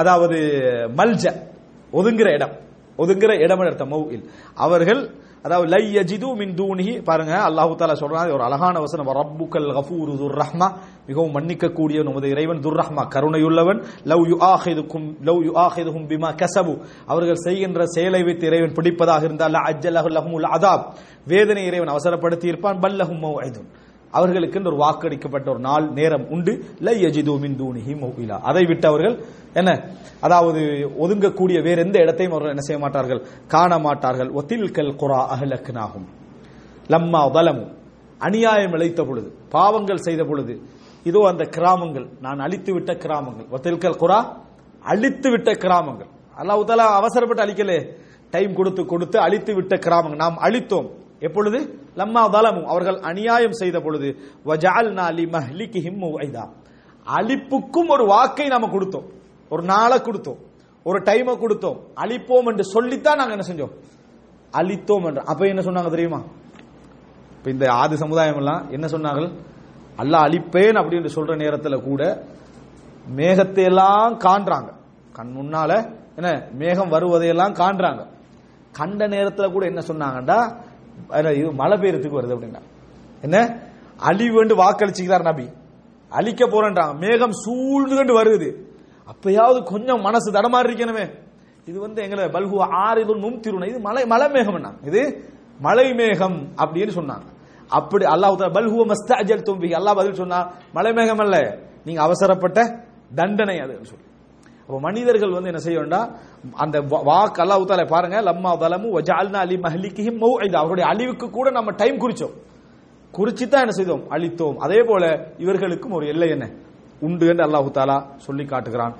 [0.01, 0.37] அதாவது
[0.97, 1.23] மல்ஜ.
[1.95, 2.55] ஒதுங்குற இடம்.
[2.97, 4.25] ஒதுங்குற இடம் அர்த்தம் மௌஇல்
[4.55, 5.01] அவர்கள்
[5.45, 7.03] அதாவது லை யஜிது மின் தூனிஹி.
[7.03, 9.09] பாருங்க அல்லாஹு தாலா சொல்றாங்க ஒரு அழகான வசனம்.
[9.09, 10.67] ரப்புக்கல் கஃபூர் துர் ரஹ்மா
[11.07, 13.83] மிகவும் மன்னிக்க கூடிய நமது இறைவன் துர் ரஹ்மா கருணையுள்ளவன்.
[14.03, 16.73] லவ் யு ஆஹிதுக்கும் லவ் யு ஆஹிதுகும் பிமா கசபு.
[17.05, 20.85] அவர்கள் செய்கின்ற செயலை வைத்து இறைவன் பிடிப்பதாக இருந்தால் அஜ்ஜலஹு லஹுமுல் அதாப்.
[21.27, 23.69] வேதனை இறைவன் அவசரப்படுத்தி இருப்பான் பல்லஹும் மௌஇதுன்.
[24.19, 26.53] அவர்களுக்கு ஒரு வாக்களிக்கப்பட்ட ஒரு நாள் நேரம் உண்டு.
[26.87, 27.57] லை யஜிது மின்
[28.03, 29.15] மௌகிலா அதை விட்டு அவர்கள்
[29.59, 29.71] என்ன?
[30.25, 30.61] அதாவது
[31.03, 33.21] ஒதுங்கக்கூடிய வேற எந்த இடத்தையும் அவர்கள் என்ன செய்ய மாட்டார்கள்?
[33.53, 34.29] காண மாட்டார்கள்.
[34.39, 36.07] ஒத்தில்கல் குரா அஹ்லக்னாகும்.
[36.93, 37.65] லம்மா வலமு.
[38.25, 40.53] அநியாயம் இழைத்த பொழுது பாவங்கள் செய்த பொழுது
[41.09, 43.47] இதோ அந்த கிராமங்கள் நான் அழித்து விட்ட கிராமங்கள்.
[43.55, 44.19] ஒத்தில்கல் குரா
[44.91, 46.09] அழித்து விட்ட கிராமங்கள்.
[46.41, 47.79] அல்லாஹ் அவசரப்பட்டு அழிக்கலே.
[48.33, 50.21] டைம் கொடுத்து கொடுத்து அழித்து விட்ட கிராமங்கள்.
[50.23, 50.87] நாம் அழித்தோம்.
[51.19, 51.79] எப்பொழுது?
[51.95, 54.15] லம்மா வலமு அவர்கள் அநியாயம் செய்த பொழுது.
[54.45, 56.49] வஜால்நாலி மஹ்லிக்கு ஹிம்மு மௌஇதா.
[57.15, 59.05] அழிப்புக்கும் ஒரு வாக்கை நாம கொடுத்தோம்.
[59.49, 60.37] ஒரு நாளை கொடுத்தோம்.
[60.83, 61.79] ஒரு டைமை கொடுத்தோம்.
[61.95, 63.71] அழிப்போம் என்று சொல்லித்தான் நாங்க என்ன செஞ்சோம்?
[64.57, 65.25] அழித்தோம் என்று.
[65.25, 66.21] அப்ப என்ன சொன்னாங்க தெரியுமா?
[67.37, 69.31] இப்ப இந்த ஆதி சமுதாயம் எல்லாம் என்ன சொன்னார்கள்?
[69.95, 72.23] அல்ல அழிப்பேன் அப்படின்னு சொல்ற நேரத்தில் கூட
[73.15, 74.73] மேகத்தை எல்லாம் காண்றாங்க.
[75.13, 78.07] கண் முன்னால என்ன மேகம் வருவதையெல்லாம் காண்றாங்க.
[78.71, 80.55] கண்ட நேரத்தில் கூட என்ன சொன்னாங்கடா
[81.37, 82.61] இது மழை பெய்யறதுக்கு வருது அப்படின்னா.
[83.21, 83.37] என்ன?
[84.09, 85.49] அழிவுண்டு வாக்களிச்சுக்கிறார் நபி.
[86.09, 88.49] அழிக்க போறேன்றாங்க மேகம் சூழ்ந்துகண்டு வருது.
[89.11, 91.05] அப்பயாவது கொஞ்சம் மனசு தடமாறி இருக்கணுமே.
[91.65, 95.01] இது வந்து எங்களை பல்கு ஆறு மும் திருணை இது மலை மலை மேகம் இது
[95.59, 97.27] மலை மேகம் அப்படின்னு சொன்னாங்க.
[97.67, 101.59] அப்படி அல்லாஹ் பல்ஹுவ மஸ்தாஜல் தும்பி அல்லாஹ் பதில் சொன்னா மலை மேகம் அல்ல.
[101.85, 102.85] நீங்க அவசரப்பட்ட
[103.15, 104.04] தண்டனை அது சொல்லி.
[104.67, 106.07] அப்போ மனிதர்கள் வந்து என்ன செய்ய வேண்டாம்?
[106.63, 106.77] அந்த
[107.09, 111.71] வாக்கு அல்லாஹ் தால பாருங்க லம்மா தலமு வஜால்னா அலி மஹ்லிக்கிஹிம் மௌ இது அவருடைய அழிவுக்கு கூட நம்ம
[111.81, 112.33] டைம் குறிச்சோம்.
[113.13, 114.01] குறிச்சு தான் என்ன செய்தோம்?
[114.15, 114.57] அழித்தோம்.
[114.65, 115.03] அதே போல
[115.43, 116.45] இவர்களுக்கும் ஒரு எல்லை என்ன?
[117.05, 118.95] உண்டு என்று அல்லாஹு தாலா சொல்லி காட்டுகிறான்.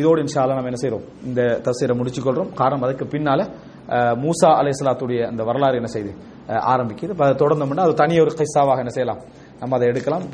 [0.00, 3.40] இதோடு இன்ஷா நம்ம என்ன செய்யறோம் இந்த தசீரை முடிச்சுக்கொள்றோம் காரணம் அதுக்கு பின்னால
[3.90, 6.10] மூசா மூசா அலைஹிஸ்ஸலாத்துடைய அந்த வரலாறு என்ன செய்து
[6.72, 7.12] ஆரம்பிக்குது.
[7.24, 9.20] அதை தொடர்ந்தோம்னா அது தனி ஒரு கைசாவாக என்ன செய்யலாம்?
[9.60, 10.24] நம்ம அதை எடுக்கலாம்.